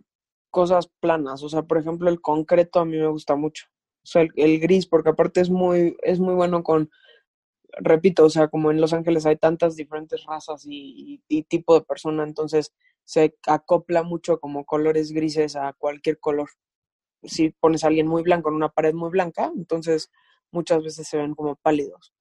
cosas 0.51 0.89
planas. 1.01 1.43
O 1.43 1.49
sea, 1.49 1.63
por 1.63 1.79
ejemplo, 1.79 2.11
el 2.11 2.21
concreto 2.21 2.81
a 2.81 2.85
mí 2.85 2.97
me 2.97 3.09
gusta 3.09 3.37
mucho. 3.37 3.67
O 4.03 4.07
sea, 4.07 4.27
el, 4.37 4.61
gris, 4.61 4.87
porque 4.87 5.11
aparte 5.11 5.41
es 5.41 5.51
muy, 5.51 5.97
es 6.03 6.21
muy 6.21 6.35
bueno 6.35 6.63
con, 6.63 6.91
repito, 7.79 8.25
o 8.25 8.31
sea, 8.31 8.49
como 8.49 8.71
en 8.71 8.81
Los 8.81 8.93
Ángeles 8.93 9.27
hay 9.27 9.37
tantas 9.37 9.77
diferentes 9.77 10.25
razas 10.25 10.65
y, 10.65 11.21
tipo 11.49 11.75
de 11.75 11.85
persona, 11.85 12.23
entonces 12.25 12.73
se 13.05 13.35
acopla 13.47 14.03
mucho 14.03 14.39
como 14.39 14.65
colores 14.65 15.13
grises 15.13 15.57
a 15.57 15.73
cualquier 15.73 16.19
color. 16.21 16.51
Si 17.23 17.51
pones 17.51 17.85
a 17.85 17.89
alguien 17.89 18.07
muy 18.07 18.23
blanco 18.23 18.49
en 18.49 18.57
una 18.57 18.69
pared 18.69 18.95
muy 18.95 19.11
blanca, 19.11 19.51
entonces 19.57 20.11
muchas 20.53 20.83
veces 20.85 21.09
se 21.09 21.17
ven 21.17 21.35
como 21.35 21.57
pálidos. 21.57 22.13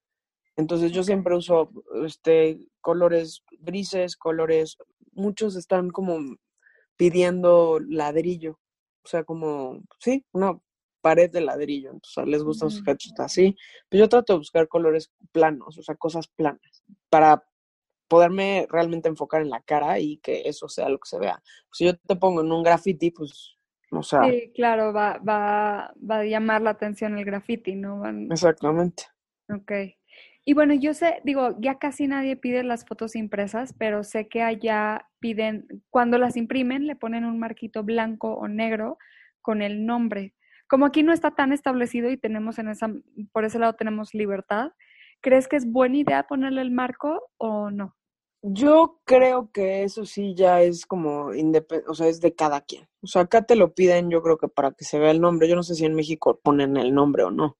Entonces 0.57 0.91
yo 0.91 1.03
siempre 1.03 1.35
uso 1.35 1.69
este 2.05 2.67
colores 2.81 3.43
grises, 3.59 4.15
colores, 4.15 4.77
muchos 5.11 5.55
están 5.55 5.89
como 5.89 6.19
pidiendo 6.97 7.79
ladrillo. 7.79 8.59
O 9.03 9.07
sea, 9.07 9.23
como, 9.23 9.81
sí, 9.99 10.25
una 10.31 10.59
pared 11.01 11.29
de 11.29 11.41
ladrillo, 11.41 11.91
entonces 11.91 12.25
les 12.25 12.41
gustan 12.43 12.71
sus 12.71 12.87
headshots 12.87 13.19
así. 13.19 13.55
Pues 13.89 13.99
yo 13.99 14.09
trato 14.09 14.33
de 14.33 14.39
buscar 14.39 14.67
colores 14.67 15.13
planos, 15.31 15.77
o 15.77 15.83
sea, 15.83 15.95
cosas 15.95 16.27
planas, 16.27 16.83
para 17.09 17.43
poderme 18.07 18.65
realmente 18.69 19.09
enfocar 19.09 19.41
en 19.41 19.51
la 19.51 19.61
cara 19.61 19.99
y 19.99 20.17
que 20.17 20.41
eso 20.45 20.67
sea 20.67 20.89
lo 20.89 20.97
que 20.97 21.07
se 21.09 21.19
vea. 21.19 21.41
Si 21.71 21.85
yo 21.85 21.95
te 21.95 22.15
pongo 22.15 22.41
en 22.41 22.51
un 22.51 22.63
graffiti, 22.63 23.11
pues, 23.11 23.55
o 23.91 24.01
sea... 24.01 24.23
Sí, 24.23 24.51
claro, 24.55 24.93
va, 24.93 25.19
va, 25.19 25.93
va 26.09 26.19
a 26.19 26.25
llamar 26.25 26.63
la 26.63 26.71
atención 26.71 27.17
el 27.17 27.25
graffiti, 27.25 27.75
¿no? 27.75 28.03
Exactamente. 28.31 29.03
Ok. 29.49 29.71
Y 30.47 30.53
bueno, 30.53 30.75
yo 30.75 30.93
sé, 30.93 31.21
digo, 31.23 31.55
ya 31.59 31.79
casi 31.79 32.07
nadie 32.07 32.35
pide 32.35 32.63
las 32.63 32.85
fotos 32.85 33.15
impresas, 33.15 33.73
pero 33.73 34.03
sé 34.03 34.27
que 34.27 34.43
allá 34.43 35.09
piden, 35.19 35.67
cuando 35.89 36.19
las 36.19 36.37
imprimen, 36.37 36.85
le 36.85 36.95
ponen 36.95 37.25
un 37.25 37.39
marquito 37.39 37.83
blanco 37.83 38.33
o 38.35 38.47
negro 38.47 38.99
con 39.41 39.63
el 39.63 39.87
nombre. 39.87 40.35
Como 40.67 40.85
aquí 40.85 41.01
no 41.01 41.13
está 41.13 41.31
tan 41.31 41.51
establecido 41.51 42.11
y 42.11 42.17
tenemos 42.17 42.59
en 42.59 42.67
esa, 42.67 42.93
por 43.31 43.43
ese 43.43 43.57
lado 43.57 43.73
tenemos 43.73 44.13
libertad, 44.13 44.71
¿crees 45.19 45.47
que 45.47 45.55
es 45.55 45.65
buena 45.65 45.97
idea 45.97 46.27
ponerle 46.27 46.61
el 46.61 46.71
marco 46.71 47.23
o 47.37 47.71
no? 47.71 47.95
Yo 48.43 49.01
creo 49.05 49.49
que 49.51 49.81
eso 49.81 50.05
sí 50.05 50.35
ya 50.35 50.61
es 50.61 50.85
como 50.85 51.31
o 51.87 51.93
sea, 51.95 52.07
es 52.07 52.21
de 52.21 52.35
cada 52.35 52.61
quien. 52.61 52.87
O 53.01 53.07
sea, 53.07 53.23
acá 53.23 53.41
te 53.41 53.55
lo 53.55 53.73
piden, 53.73 54.11
yo 54.11 54.21
creo 54.21 54.37
que 54.37 54.47
para 54.47 54.71
que 54.71 54.85
se 54.85 54.99
vea 54.99 55.09
el 55.09 55.19
nombre. 55.21 55.49
Yo 55.49 55.55
no 55.55 55.63
sé 55.63 55.73
si 55.73 55.85
en 55.85 55.95
México 55.95 56.39
ponen 56.43 56.77
el 56.77 56.93
nombre 56.93 57.23
o 57.23 57.31
no. 57.31 57.57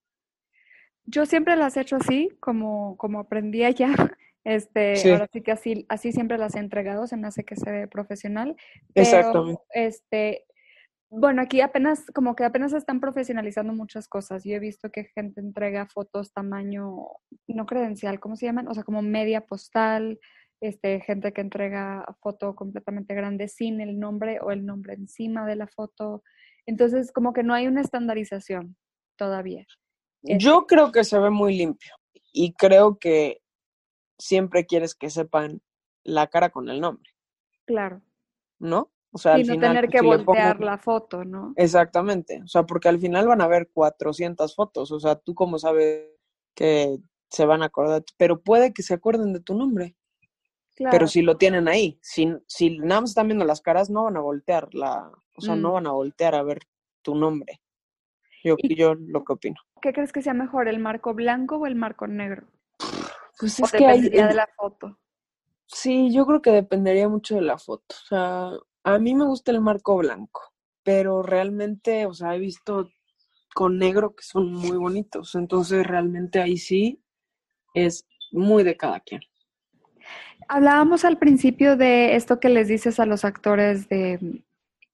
Yo 1.06 1.26
siempre 1.26 1.56
las 1.56 1.78
he 1.78 1.82
hecho 1.82 1.98
así, 1.98 2.30
como, 2.39 2.98
como 2.98 3.20
aprendí 3.20 3.63
allá. 3.63 3.94
Este, 4.48 4.94
ahora 5.12 5.28
sí 5.34 5.41
que 5.41 5.52
así, 5.52 5.88
así 5.89 6.12
siempre 6.12 6.38
las 6.38 6.54
he 6.54 6.60
entregado, 6.60 7.08
se 7.08 7.18
me 7.18 7.26
hace 7.26 7.44
que 7.44 7.56
se 7.56 7.72
ve 7.72 7.88
profesional. 7.88 8.56
Exactamente. 8.94 9.60
Este, 9.74 10.46
bueno, 11.10 11.41
aquí 11.41 11.62
apenas, 11.62 12.06
como 12.13 12.36
que 12.36 12.44
apenas 12.44 12.70
se 12.70 12.78
están 12.78 13.00
profesionalizando 13.00 13.74
muchas 13.74 14.08
cosas. 14.08 14.44
Yo 14.44 14.54
he 14.54 14.60
visto 14.60 14.91
que 14.91 15.06
gente 15.06 15.39
entrega 15.39 15.88
fotos 15.88 16.32
tamaño, 16.32 17.08
no 17.48 17.65
credencial, 17.65 18.20
¿cómo 18.20 18.36
se 18.36 18.46
llaman? 18.46 18.68
O 18.68 18.74
sea, 18.76 18.84
como 18.84 19.02
media 19.02 19.41
postal, 19.41 20.20
este, 20.62 21.00
gente 21.02 21.34
que 21.34 21.41
entrega 21.41 22.06
foto 22.22 22.56
completamente 22.56 23.13
grande 23.13 23.48
sin 23.48 23.82
el 23.82 24.00
nombre 24.00 24.39
o 24.41 24.52
el 24.52 24.65
nombre 24.65 24.94
encima 24.94 25.46
de 25.46 25.56
la 25.56 25.68
foto. 25.68 26.22
Entonces, 26.65 27.12
como 27.12 27.34
que 27.34 27.44
no 27.44 27.54
hay 27.54 27.68
una 27.68 27.82
estandarización 27.82 28.76
todavía. 29.15 29.65
Yo 30.25 30.65
creo 30.65 30.91
que 30.91 31.03
se 31.03 31.19
ve 31.19 31.29
muy 31.29 31.55
limpio 31.55 31.93
y 32.31 32.53
creo 32.53 32.97
que 32.97 33.41
siempre 34.17 34.65
quieres 34.65 34.95
que 34.95 35.09
sepan 35.09 35.61
la 36.03 36.27
cara 36.27 36.49
con 36.49 36.69
el 36.69 36.81
nombre. 36.81 37.11
Claro. 37.65 38.01
¿No? 38.59 38.91
O 39.11 39.17
sea, 39.17 39.35
al 39.35 39.47
no 39.47 39.59
tener 39.59 39.88
que 39.88 40.01
voltear 40.01 40.59
la 40.59 40.77
foto, 40.77 41.23
¿no? 41.23 41.53
Exactamente. 41.55 42.41
O 42.43 42.47
sea, 42.47 42.63
porque 42.63 42.89
al 42.89 42.99
final 42.99 43.27
van 43.27 43.41
a 43.41 43.45
haber 43.45 43.69
400 43.71 44.53
fotos. 44.55 44.91
O 44.91 44.99
sea, 44.99 45.15
tú 45.15 45.33
como 45.33 45.57
sabes 45.57 46.09
que 46.53 46.97
se 47.29 47.45
van 47.45 47.63
a 47.63 47.67
acordar, 47.67 48.03
pero 48.17 48.41
puede 48.41 48.73
que 48.73 48.83
se 48.83 48.93
acuerden 48.93 49.33
de 49.33 49.39
tu 49.39 49.55
nombre. 49.55 49.95
Claro. 50.75 50.91
Pero 50.91 51.07
si 51.07 51.21
lo 51.21 51.38
tienen 51.38 51.69
ahí, 51.69 51.97
si, 52.01 52.33
si 52.47 52.77
nada 52.79 53.01
más 53.01 53.11
están 53.11 53.27
viendo 53.27 53.45
las 53.45 53.61
caras, 53.61 53.89
no 53.89 54.03
van 54.03 54.17
a 54.17 54.21
voltear 54.21 54.73
la, 54.73 55.09
o 55.38 55.41
sea, 55.41 55.55
no 55.55 55.69
mm. 55.69 55.73
van 55.73 55.88
a 55.88 55.91
voltear 55.91 56.35
a 56.35 56.43
ver 56.43 56.59
tu 57.01 57.15
nombre. 57.15 57.61
Yo, 58.43 58.55
yo 58.63 58.95
lo 58.95 59.23
que 59.23 59.33
opino. 59.33 59.55
¿Qué 59.86 59.93
crees 59.93 60.12
que 60.12 60.24
sea 60.24 60.34
mejor, 60.34 60.67
el 60.67 60.80
marco 60.80 61.13
blanco 61.13 61.58
o 61.58 61.67
el 61.67 61.76
marco 61.76 62.08
negro? 62.08 62.48
Pues 63.39 63.60
es 63.60 63.71
que 63.71 63.86
hay, 63.86 64.10
de 64.10 64.34
la 64.34 64.50
foto. 64.58 64.98
Sí, 65.67 66.12
yo 66.12 66.26
creo 66.26 66.41
que 66.41 66.50
dependería 66.50 67.08
mucho 67.08 67.36
de 67.36 67.41
la 67.41 67.60
foto. 67.60 67.95
O 68.04 68.08
sea, 68.08 68.50
a 68.84 68.98
mí 68.98 69.13
me 69.13 69.26
gusta 69.26 69.52
el 69.52 69.62
marco 69.62 69.95
blanco, 69.98 70.41
pero 70.82 71.21
realmente, 71.21 72.08
o 72.08 72.15
sea, 72.15 72.36
he 72.36 72.39
visto 72.39 72.89
con 73.54 73.78
negro 73.78 74.15
que 74.15 74.24
son 74.24 74.52
muy 74.54 74.76
bonitos. 74.76 75.36
Entonces, 75.36 75.86
realmente 75.86 76.41
ahí 76.41 76.58
sí 76.58 77.00
es 77.76 78.08
muy 78.32 78.63
de 78.63 78.78
cada 78.78 79.02
quien. 79.02 79.21
Hablábamos 80.48 81.06
al 81.06 81.19
principio 81.19 81.78
de 81.78 82.15
esto 82.15 82.39
que 82.39 82.50
les 82.50 82.67
dices 82.69 83.00
a 83.00 83.06
los 83.06 83.24
actores 83.24 83.88
de 83.88 84.41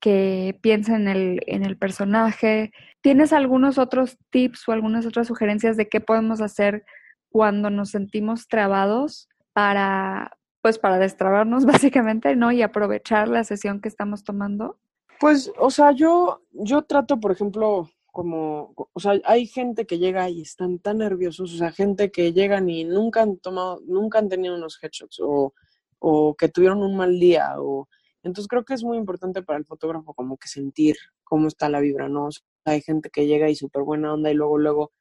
que 0.01 0.59
piensen 0.59 1.03
en 1.03 1.07
el, 1.07 1.43
en 1.47 1.63
el 1.63 1.77
personaje. 1.77 2.73
¿Tienes 3.01 3.33
algunos 3.33 3.77
otros 3.77 4.17
tips 4.29 4.67
o 4.67 4.71
algunas 4.71 5.05
otras 5.05 5.27
sugerencias 5.27 5.77
de 5.77 5.89
qué 5.89 5.99
podemos 6.01 6.41
hacer 6.41 6.85
cuando 7.29 7.69
nos 7.69 7.91
sentimos 7.91 8.47
trabados 8.47 9.27
para, 9.53 10.37
pues 10.61 10.77
para 10.77 10.99
destrabarnos 10.99 11.65
básicamente, 11.65 12.35
¿no? 12.35 12.51
Y 12.51 12.61
aprovechar 12.61 13.27
la 13.27 13.43
sesión 13.43 13.81
que 13.81 13.89
estamos 13.89 14.23
tomando. 14.23 14.79
Pues, 15.19 15.51
o 15.57 15.69
sea, 15.69 15.91
yo, 15.91 16.41
yo 16.51 16.83
trato, 16.83 17.19
por 17.19 17.31
ejemplo, 17.31 17.89
como, 18.11 18.73
o 18.75 18.99
sea, 18.99 19.13
hay 19.23 19.45
gente 19.45 19.85
que 19.85 19.99
llega 19.99 20.29
y 20.29 20.41
están 20.41 20.79
tan 20.79 20.97
nerviosos, 20.97 21.53
o 21.53 21.57
sea, 21.57 21.71
gente 21.71 22.11
que 22.11 22.33
llegan 22.33 22.69
y 22.69 22.83
nunca 22.83 23.21
han 23.21 23.37
tomado, 23.37 23.81
nunca 23.85 24.19
han 24.19 24.29
tenido 24.29 24.55
unos 24.55 24.79
headshots 24.81 25.19
o, 25.21 25.53
o 25.99 26.35
que 26.35 26.49
tuvieron 26.49 26.81
un 26.81 26.97
mal 26.97 27.19
día 27.19 27.53
o 27.57 27.87
entonces 28.23 28.47
creo 28.47 28.63
que 28.63 28.73
es 28.73 28.83
muy 28.83 28.97
importante 28.97 29.41
para 29.41 29.57
el 29.57 29.65
fotógrafo 29.65 30.13
como 30.13 30.37
que 30.37 30.47
sentir 30.47 30.95
cómo 31.23 31.47
está 31.47 31.69
la 31.69 31.79
vibra, 31.79 32.09
¿no? 32.09 32.29
Hay 32.65 32.81
gente 32.81 33.09
que 33.09 33.27
llega 33.27 33.49
y 33.49 33.55
súper 33.55 33.83
buena 33.83 34.13
onda 34.13 34.31
y 34.31 34.33
luego, 34.33 34.57
luego, 34.57 34.91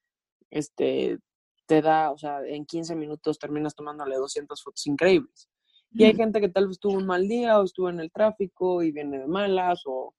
este, 0.51 1.19
te 1.67 1.83
da, 1.83 2.11
o 2.11 2.19
sea, 2.19 2.41
en 2.47 2.67
15 2.67 2.97
minutos 2.97 3.39
terminas 3.39 3.75
tomándole 3.75 4.17
200 4.17 4.63
fotos 4.63 4.87
increíbles. 4.87 5.49
Y 5.93 6.05
hay 6.05 6.15
gente 6.15 6.41
que 6.41 6.49
tal 6.49 6.69
vez 6.69 6.79
tuvo 6.79 6.99
un 6.99 7.07
mal 7.07 7.27
día 7.27 7.59
o 7.59 7.65
estuvo 7.65 7.89
en 7.89 7.99
el 7.99 8.13
tráfico 8.13 8.83
y 8.83 8.93
viene 8.93 9.19
de 9.19 9.27
malas 9.27 9.83
o 9.87 10.15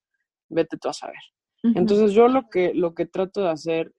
vete 0.49 0.77
tú 0.77 0.89
a 0.89 0.93
saber. 0.93 1.15
Entonces 1.63 2.11
yo 2.11 2.27
lo 2.27 2.49
que, 2.49 2.73
lo 2.73 2.93
que 2.93 3.05
trato 3.05 3.41
de 3.41 3.49
hacer 3.49 3.93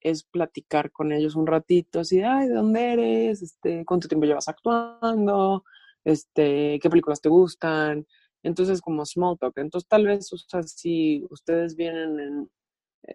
es 0.00 0.22
platicar 0.22 0.92
con 0.92 1.12
ellos 1.12 1.34
un 1.34 1.46
ratito, 1.46 2.00
así, 2.00 2.20
ay, 2.22 2.48
¿de 2.48 2.54
dónde 2.54 2.92
eres? 2.92 3.42
Este, 3.42 3.84
¿Cuánto 3.84 4.06
tiempo 4.06 4.26
llevas 4.26 4.48
actuando? 4.48 5.64
Este, 6.04 6.78
¿Qué 6.80 6.90
películas 6.90 7.20
te 7.20 7.28
gustan? 7.28 8.06
Entonces, 8.42 8.80
como 8.80 9.04
small 9.04 9.36
talk. 9.38 9.56
Entonces, 9.58 9.88
tal 9.88 10.06
vez, 10.06 10.32
o 10.32 10.36
sea, 10.38 10.62
si 10.62 11.26
ustedes 11.30 11.74
vienen 11.74 12.20
en, 12.20 12.50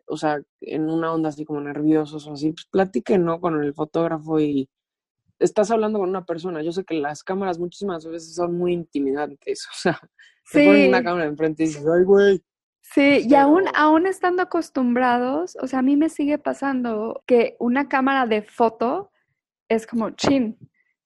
o 0.08 0.18
sea, 0.18 0.42
en 0.62 0.90
una 0.90 1.14
onda 1.14 1.30
así 1.30 1.46
como 1.46 1.62
nerviosos 1.62 2.28
o 2.28 2.34
así, 2.34 2.52
pues 2.52 2.66
platiquen, 2.66 3.26
¿no? 3.26 3.40
Con 3.40 3.64
el 3.64 3.74
fotógrafo 3.74 4.40
y 4.40 4.70
estás 5.40 5.72
hablando 5.72 6.00
con 6.00 6.10
una 6.10 6.26
persona. 6.26 6.62
Yo 6.62 6.72
sé 6.72 6.84
que 6.84 6.96
las 6.96 7.24
cámaras 7.24 7.60
muchísimas 7.60 8.06
veces 8.06 8.36
son 8.36 8.58
muy 8.58 8.74
intimidantes, 8.74 9.68
o 9.72 9.76
sea, 9.76 10.00
se 10.46 10.66
ponen 10.66 10.90
una 10.90 11.04
cámara 11.04 11.26
enfrente 11.26 11.64
y 11.64 11.68
dices, 11.68 11.86
ay, 11.88 12.04
güey. 12.04 12.42
Sí, 12.82 13.26
y 13.28 13.36
aún, 13.36 13.66
aún 13.74 14.06
estando 14.06 14.42
acostumbrados, 14.42 15.58
o 15.62 15.68
sea, 15.68 15.80
a 15.80 15.84
mí 15.84 15.96
me 15.96 16.10
sigue 16.10 16.38
pasando 16.38 17.24
que 17.26 17.56
una 17.60 17.88
cámara 17.88 18.26
de 18.26 18.42
foto 18.42 19.12
es 19.70 19.88
como 19.88 20.10
chin, 20.12 20.58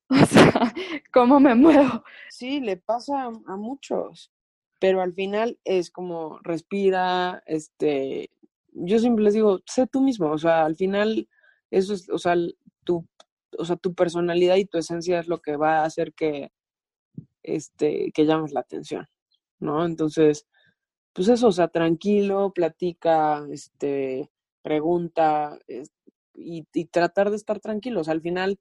O 0.09 0.25
sea, 0.25 0.73
¿cómo 1.11 1.39
me 1.39 1.55
muevo? 1.55 2.03
Sí, 2.29 2.59
le 2.59 2.77
pasa 2.77 3.25
a, 3.25 3.55
muchos, 3.55 4.31
pero 4.79 5.01
al 5.01 5.13
final 5.13 5.57
es 5.63 5.89
como 5.89 6.39
respira, 6.43 7.41
este, 7.47 8.29
yo 8.75 8.99
siempre 8.99 9.23
les 9.23 9.33
digo, 9.33 9.59
sé 9.65 9.87
tú 9.87 10.01
mismo, 10.01 10.31
o 10.31 10.37
sea, 10.37 10.65
al 10.65 10.75
final 10.75 11.27
eso 11.71 11.93
es, 11.93 12.09
o 12.09 12.17
sea, 12.17 12.35
tu, 12.83 13.07
o 13.57 13.65
sea, 13.65 13.75
tu 13.77 13.93
personalidad 13.95 14.57
y 14.57 14.65
tu 14.65 14.77
esencia 14.77 15.19
es 15.19 15.27
lo 15.27 15.41
que 15.41 15.57
va 15.57 15.79
a 15.79 15.85
hacer 15.85 16.13
que, 16.13 16.51
este, 17.43 18.11
que 18.13 18.25
llames 18.25 18.51
la 18.53 18.61
atención, 18.61 19.07
¿no? 19.59 19.85
Entonces, 19.85 20.47
pues 21.13 21.29
eso, 21.29 21.47
o 21.47 21.51
sea, 21.51 21.69
tranquilo, 21.69 22.51
platica, 22.53 23.45
este, 23.51 24.29
pregunta 24.61 25.57
y, 26.33 26.67
y 26.73 26.85
tratar 26.85 27.29
de 27.29 27.37
estar 27.37 27.59
tranquilos. 27.59 28.09
Al 28.09 28.21
final, 28.21 28.59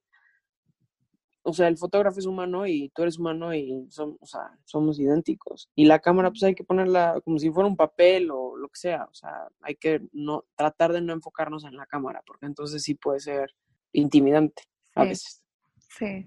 o 1.46 1.52
sea, 1.52 1.68
el 1.68 1.76
fotógrafo 1.76 2.18
es 2.18 2.26
humano 2.26 2.66
y 2.66 2.90
tú 2.94 3.02
eres 3.02 3.18
humano 3.18 3.54
y 3.54 3.86
son, 3.90 4.16
o 4.18 4.26
sea, 4.26 4.58
somos 4.64 4.98
idénticos. 4.98 5.68
Y 5.74 5.84
la 5.84 5.98
cámara, 5.98 6.30
pues 6.30 6.42
hay 6.42 6.54
que 6.54 6.64
ponerla 6.64 7.20
como 7.22 7.38
si 7.38 7.50
fuera 7.50 7.68
un 7.68 7.76
papel 7.76 8.30
o 8.30 8.56
lo 8.56 8.68
que 8.68 8.80
sea. 8.80 9.04
O 9.04 9.14
sea, 9.14 9.48
hay 9.60 9.76
que 9.76 10.00
no 10.12 10.46
tratar 10.56 10.94
de 10.94 11.02
no 11.02 11.12
enfocarnos 11.12 11.64
en 11.64 11.76
la 11.76 11.84
cámara, 11.84 12.22
porque 12.26 12.46
entonces 12.46 12.82
sí 12.82 12.94
puede 12.94 13.20
ser 13.20 13.54
intimidante 13.92 14.62
a 14.94 15.04
veces. 15.04 15.42
Sí. 15.76 16.24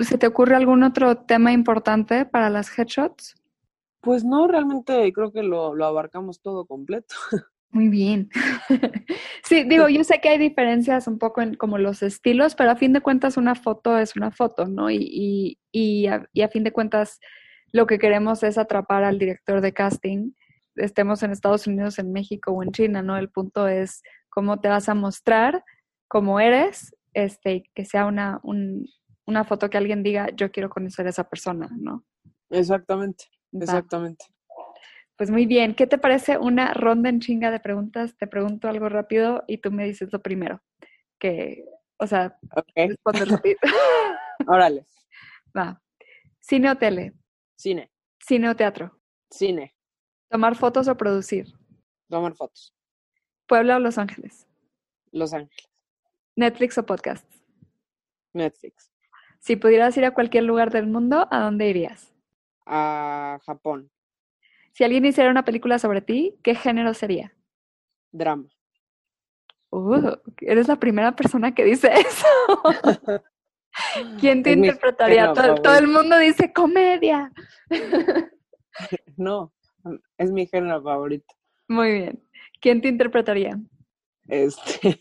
¿Se 0.00 0.18
te 0.18 0.28
ocurre 0.28 0.54
algún 0.54 0.84
otro 0.84 1.16
tema 1.16 1.52
importante 1.52 2.24
para 2.24 2.48
las 2.48 2.78
headshots? 2.78 3.34
Pues 4.00 4.24
no, 4.24 4.46
realmente 4.46 5.12
creo 5.12 5.32
que 5.32 5.42
lo, 5.42 5.74
lo 5.74 5.84
abarcamos 5.84 6.40
todo 6.40 6.64
completo. 6.64 7.14
Muy 7.74 7.88
bien. 7.88 8.30
sí, 9.42 9.64
digo, 9.64 9.88
yo 9.88 10.04
sé 10.04 10.20
que 10.20 10.28
hay 10.28 10.38
diferencias 10.38 11.08
un 11.08 11.18
poco 11.18 11.42
en 11.42 11.54
como 11.54 11.76
los 11.76 12.04
estilos, 12.04 12.54
pero 12.54 12.70
a 12.70 12.76
fin 12.76 12.92
de 12.92 13.00
cuentas 13.00 13.36
una 13.36 13.56
foto 13.56 13.98
es 13.98 14.14
una 14.14 14.30
foto, 14.30 14.66
¿no? 14.66 14.92
Y, 14.92 15.58
y, 15.72 16.06
a, 16.06 16.48
fin 16.52 16.62
de 16.62 16.72
cuentas 16.72 17.18
lo 17.72 17.88
que 17.88 17.98
queremos 17.98 18.44
es 18.44 18.58
atrapar 18.58 19.02
al 19.02 19.18
director 19.18 19.60
de 19.60 19.72
casting, 19.72 20.30
estemos 20.76 21.24
en 21.24 21.32
Estados 21.32 21.66
Unidos, 21.66 21.98
en 21.98 22.12
México 22.12 22.52
o 22.52 22.62
en 22.62 22.70
China, 22.70 23.02
¿no? 23.02 23.16
El 23.16 23.28
punto 23.28 23.66
es 23.66 24.04
cómo 24.30 24.60
te 24.60 24.68
vas 24.68 24.88
a 24.88 24.94
mostrar, 24.94 25.64
cómo 26.06 26.38
eres, 26.38 26.94
este, 27.12 27.64
que 27.74 27.84
sea 27.84 28.06
una, 28.06 28.40
una 29.26 29.42
foto 29.42 29.68
que 29.68 29.78
alguien 29.78 30.04
diga, 30.04 30.28
yo 30.36 30.52
quiero 30.52 30.70
conocer 30.70 31.08
a 31.08 31.10
esa 31.10 31.28
persona, 31.28 31.68
¿no? 31.76 32.04
Exactamente, 32.50 33.24
exactamente. 33.50 34.26
Pues 35.16 35.30
muy 35.30 35.46
bien, 35.46 35.74
¿qué 35.74 35.86
te 35.86 35.98
parece 35.98 36.38
una 36.38 36.74
ronda 36.74 37.08
en 37.08 37.20
chinga 37.20 37.50
de 37.50 37.60
preguntas? 37.60 38.16
Te 38.16 38.26
pregunto 38.26 38.68
algo 38.68 38.88
rápido 38.88 39.44
y 39.46 39.58
tú 39.58 39.70
me 39.70 39.84
dices 39.84 40.12
lo 40.12 40.20
primero. 40.20 40.60
Que, 41.18 41.64
o 41.98 42.06
sea, 42.06 42.38
Ok. 42.56 42.66
respondes 42.74 43.28
rápido. 43.46 43.58
Órale. 44.46 44.86
Va. 45.56 45.80
Cine 46.40 46.70
o 46.70 46.76
tele, 46.76 47.14
Cine. 47.56 47.90
cine 48.20 48.48
o 48.50 48.56
teatro, 48.56 49.00
Cine. 49.30 49.74
tomar 50.28 50.56
fotos 50.56 50.88
o 50.88 50.96
producir, 50.96 51.46
Tomar 52.10 52.34
fotos. 52.34 52.74
Puebla 53.46 53.76
o 53.76 53.78
Los 53.78 53.96
Ángeles, 53.96 54.46
Los 55.10 55.32
Ángeles. 55.32 55.70
Netflix 56.36 56.76
o 56.76 56.84
podcast. 56.84 57.24
Netflix. 58.34 58.90
Si 59.38 59.56
pudieras 59.56 59.96
ir 59.96 60.04
a 60.04 60.10
cualquier 60.12 60.44
lugar 60.44 60.70
del 60.70 60.86
mundo, 60.86 61.28
¿a 61.30 61.40
dónde 61.40 61.68
irías? 61.70 62.12
A 62.66 63.38
Japón. 63.46 63.90
Si 64.74 64.82
alguien 64.82 65.04
hiciera 65.04 65.30
una 65.30 65.44
película 65.44 65.78
sobre 65.78 66.00
ti, 66.02 66.36
¿qué 66.42 66.56
género 66.56 66.94
sería? 66.94 67.32
Drama. 68.10 68.48
Uh, 69.70 70.16
eres 70.40 70.66
la 70.66 70.76
primera 70.80 71.14
persona 71.14 71.54
que 71.54 71.64
dice 71.64 71.92
eso. 71.94 72.26
¿Quién 74.20 74.42
te 74.42 74.50
Es 74.50 74.56
interpretaría? 74.56 75.32
Todo, 75.32 75.54
todo 75.56 75.78
el 75.78 75.86
mundo 75.86 76.18
dice 76.18 76.52
comedia. 76.52 77.32
No, 79.16 79.52
es 80.18 80.32
mi 80.32 80.48
género 80.48 80.82
favorito. 80.82 81.32
Muy 81.68 81.92
bien. 81.92 82.28
¿Quién 82.60 82.80
te 82.80 82.88
interpretaría? 82.88 83.56
Este. 84.26 85.00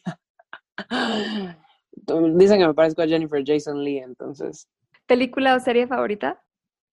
Dicen 2.36 2.60
que 2.60 2.68
me 2.68 2.74
parezco 2.76 3.02
a 3.02 3.08
Jennifer 3.08 3.44
Jason 3.44 3.84
Lee, 3.84 3.98
entonces. 3.98 4.70
¿Película 5.08 5.56
o 5.56 5.60
serie 5.60 5.88
favorita? 5.88 6.44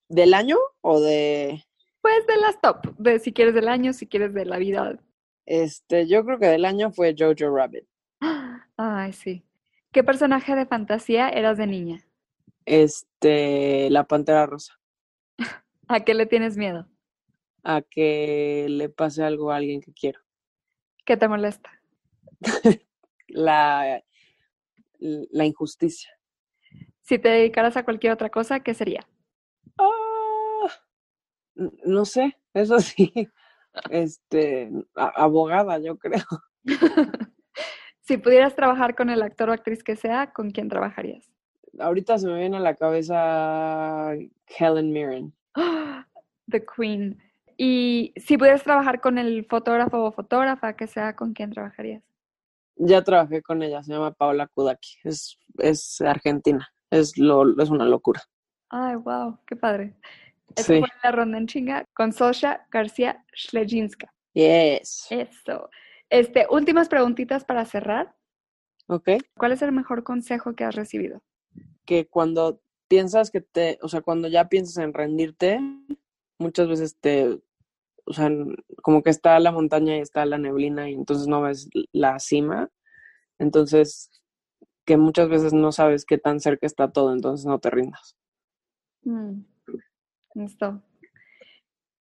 ¿Del 0.08 0.32
año 0.32 0.56
o 0.80 1.00
de.? 1.00 1.62
Pues 2.00 2.26
de 2.26 2.36
las 2.38 2.60
top, 2.60 2.96
de 2.98 3.18
si 3.18 3.32
quieres 3.32 3.54
del 3.54 3.68
año, 3.68 3.92
si 3.92 4.06
quieres 4.06 4.32
de 4.32 4.44
la 4.46 4.58
vida. 4.58 4.98
Este, 5.46 6.06
yo 6.06 6.24
creo 6.24 6.38
que 6.38 6.46
del 6.46 6.64
año 6.64 6.92
fue 6.92 7.14
Jojo 7.18 7.54
Rabbit. 7.54 7.84
Ay, 8.76 9.12
sí. 9.12 9.44
¿Qué 9.92 10.04
personaje 10.04 10.54
de 10.54 10.66
fantasía 10.66 11.28
eras 11.28 11.58
de 11.58 11.66
niña? 11.66 12.06
Este, 12.64 13.90
la 13.90 14.04
pantera 14.04 14.46
rosa. 14.46 14.78
¿A 15.88 16.00
qué 16.00 16.14
le 16.14 16.26
tienes 16.26 16.56
miedo? 16.56 16.86
A 17.64 17.82
que 17.82 18.66
le 18.68 18.88
pase 18.88 19.22
algo 19.22 19.50
a 19.50 19.56
alguien 19.56 19.80
que 19.80 19.92
quiero. 19.92 20.20
¿Qué 21.04 21.16
te 21.16 21.28
molesta? 21.28 21.70
La, 23.28 24.02
la 24.98 25.44
injusticia. 25.44 26.10
Si 27.02 27.18
te 27.18 27.28
dedicaras 27.28 27.76
a 27.76 27.84
cualquier 27.84 28.12
otra 28.12 28.28
cosa, 28.30 28.60
¿qué 28.60 28.74
sería? 28.74 29.06
N- 29.78 29.99
no 31.84 32.04
sé, 32.04 32.36
eso 32.54 32.80
sí. 32.80 33.12
Este, 33.90 34.70
abogada, 34.94 35.78
yo 35.78 35.98
creo. 35.98 36.24
Si 38.10 38.16
pudieras 38.16 38.56
trabajar 38.56 38.96
con 38.96 39.08
el 39.08 39.22
actor 39.22 39.50
o 39.50 39.52
actriz 39.52 39.84
que 39.84 39.94
sea, 39.94 40.32
¿con 40.32 40.50
quién 40.50 40.68
trabajarías? 40.68 41.30
Ahorita 41.78 42.18
se 42.18 42.26
me 42.26 42.40
viene 42.40 42.56
a 42.56 42.60
la 42.60 42.74
cabeza 42.74 44.14
Helen 44.58 44.92
Mirren. 44.92 45.32
The 46.50 46.66
Queen. 46.66 47.22
Y 47.56 48.12
si 48.16 48.36
pudieras 48.36 48.64
trabajar 48.64 49.00
con 49.00 49.16
el 49.16 49.46
fotógrafo 49.46 50.02
o 50.02 50.10
fotógrafa 50.10 50.72
que 50.72 50.88
sea, 50.88 51.14
¿con 51.14 51.34
quién 51.34 51.52
trabajarías? 51.52 52.02
Ya 52.74 53.04
trabajé 53.04 53.42
con 53.42 53.62
ella, 53.62 53.80
se 53.84 53.92
llama 53.92 54.10
Paola 54.10 54.48
Kudaki. 54.48 54.96
Es, 55.04 55.38
es 55.58 56.00
argentina. 56.00 56.68
Es, 56.90 57.16
lo, 57.16 57.62
es 57.62 57.70
una 57.70 57.84
locura. 57.84 58.22
Ay, 58.70 58.96
wow, 58.96 59.38
qué 59.46 59.54
padre. 59.54 59.94
Esa 60.56 60.66
Sí. 60.74 60.78
fue 60.80 60.88
la 61.02 61.12
ronda 61.12 61.38
en 61.38 61.46
chinga 61.46 61.84
con 61.94 62.12
Sosha 62.12 62.66
García 62.70 63.24
Schlejinska. 63.34 64.12
Yes. 64.34 65.06
Eso. 65.10 65.70
Este, 66.08 66.46
últimas 66.50 66.88
preguntitas 66.88 67.44
para 67.44 67.64
cerrar. 67.64 68.16
Ok. 68.88 69.08
¿Cuál 69.36 69.52
es 69.52 69.62
el 69.62 69.72
mejor 69.72 70.02
consejo 70.02 70.54
que 70.54 70.64
has 70.64 70.74
recibido? 70.74 71.22
Que 71.84 72.08
cuando 72.08 72.60
piensas 72.88 73.30
que 73.30 73.40
te, 73.40 73.78
o 73.82 73.88
sea, 73.88 74.00
cuando 74.00 74.26
ya 74.28 74.48
piensas 74.48 74.78
en 74.78 74.92
rendirte, 74.92 75.60
muchas 76.38 76.66
veces 76.68 76.96
te, 76.98 77.38
o 78.04 78.12
sea, 78.12 78.28
como 78.82 79.02
que 79.02 79.10
está 79.10 79.38
la 79.38 79.52
montaña 79.52 79.96
y 79.96 80.00
está 80.00 80.24
la 80.26 80.38
neblina 80.38 80.90
y 80.90 80.94
entonces 80.94 81.28
no 81.28 81.42
ves 81.42 81.68
la 81.92 82.18
cima. 82.18 82.68
Entonces, 83.38 84.10
que 84.84 84.96
muchas 84.96 85.28
veces 85.28 85.52
no 85.52 85.70
sabes 85.70 86.04
qué 86.04 86.18
tan 86.18 86.40
cerca 86.40 86.66
está 86.66 86.90
todo, 86.90 87.12
entonces 87.12 87.46
no 87.46 87.60
te 87.60 87.70
rindas. 87.70 88.16
Mm, 89.04 89.42
Listo. 90.40 90.82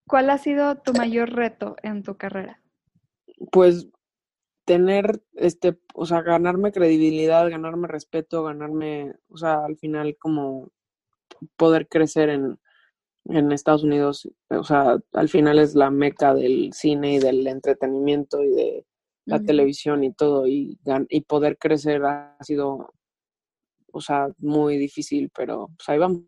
¿Cuál 0.08 0.30
ha 0.30 0.38
sido 0.38 0.78
tu 0.78 0.94
mayor 0.94 1.30
reto 1.34 1.76
en 1.84 2.04
tu 2.04 2.16
carrera? 2.16 2.62
Pues 3.52 3.90
tener, 4.64 5.22
este, 5.34 5.78
o 5.94 6.06
sea, 6.06 6.22
ganarme 6.22 6.72
credibilidad, 6.72 7.50
ganarme 7.50 7.90
respeto, 7.90 8.44
ganarme, 8.44 9.14
o 9.28 9.36
sea, 9.36 9.66
al 9.66 9.76
final 9.76 10.16
como 10.18 10.72
poder 11.58 11.90
crecer 11.90 12.30
en, 12.30 12.58
en 13.26 13.52
Estados 13.52 13.84
Unidos, 13.84 14.30
o 14.50 14.64
sea, 14.64 15.00
al 15.12 15.28
final 15.28 15.60
es 15.60 15.76
la 15.76 15.92
meca 15.92 16.34
del 16.34 16.72
cine 16.72 17.16
y 17.16 17.20
del 17.20 17.46
entretenimiento 17.46 18.42
y 18.42 18.52
de 18.52 18.86
la 19.26 19.42
televisión 19.42 20.04
y 20.06 20.14
todo, 20.14 20.48
y, 20.48 20.80
y 21.10 21.22
poder 21.22 21.58
crecer 21.58 22.06
ha 22.06 22.38
sido, 22.40 22.94
o 23.92 24.02
sea, 24.02 24.30
muy 24.38 24.78
difícil, 24.78 25.30
pero 25.36 25.68
pues 25.78 25.90
ahí 25.90 26.00
vamos. 26.00 26.24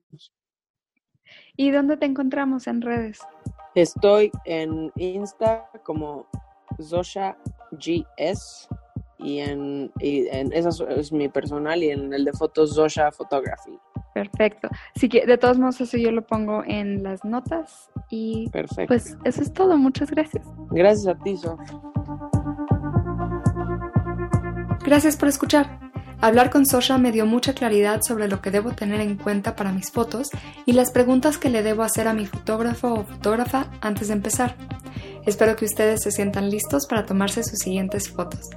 ¿Y 1.58 1.72
dónde 1.72 1.98
te 1.98 2.06
encontramos 2.06 2.67
en 2.67 2.82
redes? 2.82 3.20
Estoy 3.76 4.32
en 4.46 4.91
Insta 4.98 5.70
como 5.84 6.28
Zosha 6.82 7.38
GS 7.72 8.67
y 9.17 9.39
en, 9.39 9.91
y 10.00 10.28
en 10.28 10.52
esa 10.54 10.70
es- 10.70 10.82
es 10.89 11.12
mi 11.12 11.30
personal 11.30 11.82
y 11.84 11.91
en 11.91 12.13
el 12.13 12.26
de 12.26 12.34
fotos 12.34 12.74
Zosha 12.76 13.12
Photography. 13.12 13.78
Perfecto. 14.13 14.67
Así 14.96 15.08
que 15.08 15.26
de 15.26 15.38
todos 15.38 15.58
modos 15.58 15.80
eso 15.80 15.98
yo 15.98 16.12
lo 16.12 16.26
pongo 16.26 16.63
en 16.65 17.02
las 17.04 17.24
notas 17.24 17.89
y 18.10 18.50
Perfecto. 18.50 18.88
pues 18.88 19.17
eso 19.24 19.41
es 19.41 19.54
todo. 19.54 19.78
Muchas 19.78 20.12
gracias. 20.12 20.46
Gracias 20.72 21.08
a 21.08 21.17
ti, 21.24 21.38
Sof. 21.38 21.60
Gracias 24.84 25.15
por 25.15 25.30
escuchar. 25.30 25.80
Hablar 26.21 26.51
con 26.51 26.67
Sosha 26.67 26.99
me 26.99 27.12
dio 27.12 27.25
mucha 27.25 27.55
claridad 27.55 28.01
sobre 28.03 28.27
lo 28.27 28.41
que 28.41 28.51
debo 28.51 28.73
tener 28.73 29.01
en 29.01 29.17
cuenta 29.17 29.55
para 29.55 29.71
mis 29.71 29.91
fotos 29.91 30.29
y 30.67 30.73
las 30.73 30.91
preguntas 30.91 31.39
que 31.39 31.49
le 31.49 31.63
debo 31.63 31.81
hacer 31.81 32.07
a 32.07 32.13
mi 32.13 32.27
fotógrafo 32.27 32.93
o 32.93 33.05
fotógrafa 33.05 33.71
antes 33.81 34.10
de 34.10 34.13
empezar. 34.13 34.55
Espero 35.25 35.55
que 35.55 35.65
ustedes 35.65 36.03
se 36.03 36.12
sientan 36.12 36.51
listos 36.51 36.86
para 36.86 37.07
tomarse 37.07 37.43
sus 37.43 37.57
siguientes 37.57 38.07
fotos. 38.07 38.51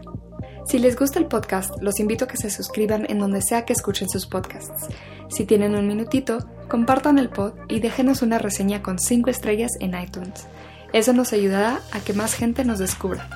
Si 0.66 0.78
les 0.78 0.94
gusta 0.94 1.18
el 1.18 1.26
podcast, 1.26 1.74
los 1.80 2.00
invito 2.00 2.26
a 2.26 2.28
que 2.28 2.36
se 2.36 2.50
suscriban 2.50 3.06
en 3.08 3.18
donde 3.18 3.40
sea 3.40 3.64
que 3.64 3.72
escuchen 3.72 4.10
sus 4.10 4.26
podcasts. 4.26 4.88
Si 5.30 5.46
tienen 5.46 5.74
un 5.74 5.88
minutito, 5.88 6.46
compartan 6.68 7.18
el 7.18 7.30
pod 7.30 7.54
y 7.68 7.80
déjenos 7.80 8.20
una 8.20 8.38
reseña 8.38 8.82
con 8.82 8.98
5 8.98 9.30
estrellas 9.30 9.72
en 9.80 9.98
iTunes. 9.98 10.46
Eso 10.92 11.14
nos 11.14 11.32
ayudará 11.32 11.80
a 11.92 12.00
que 12.00 12.12
más 12.12 12.34
gente 12.34 12.64
nos 12.66 12.78
descubra. 12.78 13.26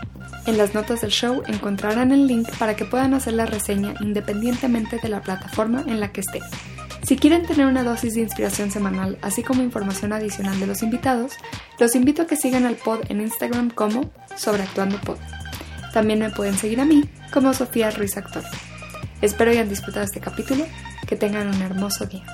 En 0.48 0.56
las 0.56 0.72
notas 0.72 1.02
del 1.02 1.10
show 1.10 1.42
encontrarán 1.46 2.10
el 2.10 2.26
link 2.26 2.48
para 2.58 2.74
que 2.74 2.86
puedan 2.86 3.12
hacer 3.12 3.34
la 3.34 3.44
reseña 3.44 3.92
independientemente 4.00 4.96
de 4.96 5.10
la 5.10 5.20
plataforma 5.20 5.84
en 5.86 6.00
la 6.00 6.10
que 6.10 6.22
esté. 6.22 6.40
Si 7.02 7.16
quieren 7.16 7.44
tener 7.44 7.66
una 7.66 7.84
dosis 7.84 8.14
de 8.14 8.22
inspiración 8.22 8.70
semanal, 8.70 9.18
así 9.20 9.42
como 9.42 9.62
información 9.62 10.14
adicional 10.14 10.58
de 10.58 10.66
los 10.66 10.82
invitados, 10.82 11.32
los 11.78 11.94
invito 11.94 12.22
a 12.22 12.26
que 12.26 12.36
sigan 12.36 12.64
al 12.64 12.76
pod 12.76 13.00
en 13.10 13.20
Instagram 13.20 13.68
como 13.68 14.10
Sobreactuando 14.36 14.98
Pod. 15.02 15.18
También 15.92 16.20
me 16.20 16.30
pueden 16.30 16.56
seguir 16.56 16.80
a 16.80 16.86
mí 16.86 17.04
como 17.30 17.52
Sofía 17.52 17.90
Ruiz 17.90 18.16
Actor. 18.16 18.42
Espero 19.20 19.50
hayan 19.50 19.68
disfrutado 19.68 20.06
este 20.06 20.20
capítulo, 20.20 20.64
que 21.06 21.16
tengan 21.16 21.48
un 21.48 21.60
hermoso 21.60 22.06
día. 22.06 22.24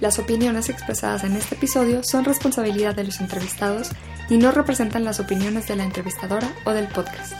Las 0.00 0.18
opiniones 0.18 0.68
expresadas 0.68 1.24
en 1.24 1.36
este 1.36 1.54
episodio 1.54 2.02
son 2.04 2.24
responsabilidad 2.24 2.94
de 2.94 3.04
los 3.04 3.20
entrevistados 3.20 3.90
y 4.28 4.36
no 4.36 4.52
representan 4.52 5.04
las 5.04 5.20
opiniones 5.20 5.68
de 5.68 5.76
la 5.76 5.84
entrevistadora 5.84 6.48
o 6.66 6.72
del 6.72 6.86
podcast. 6.88 7.32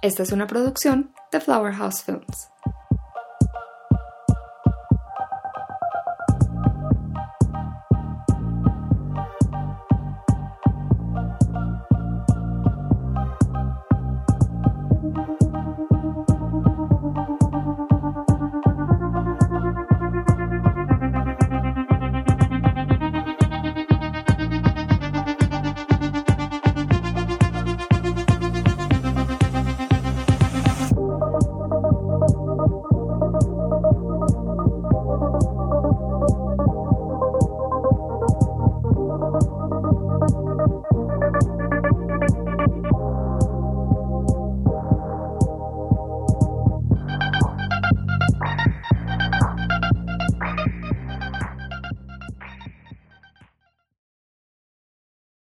Esta 0.00 0.22
es 0.22 0.32
una 0.32 0.46
producción 0.46 1.12
de 1.32 1.40
Flower 1.40 1.74
House 1.74 2.02
Films. 2.02 2.48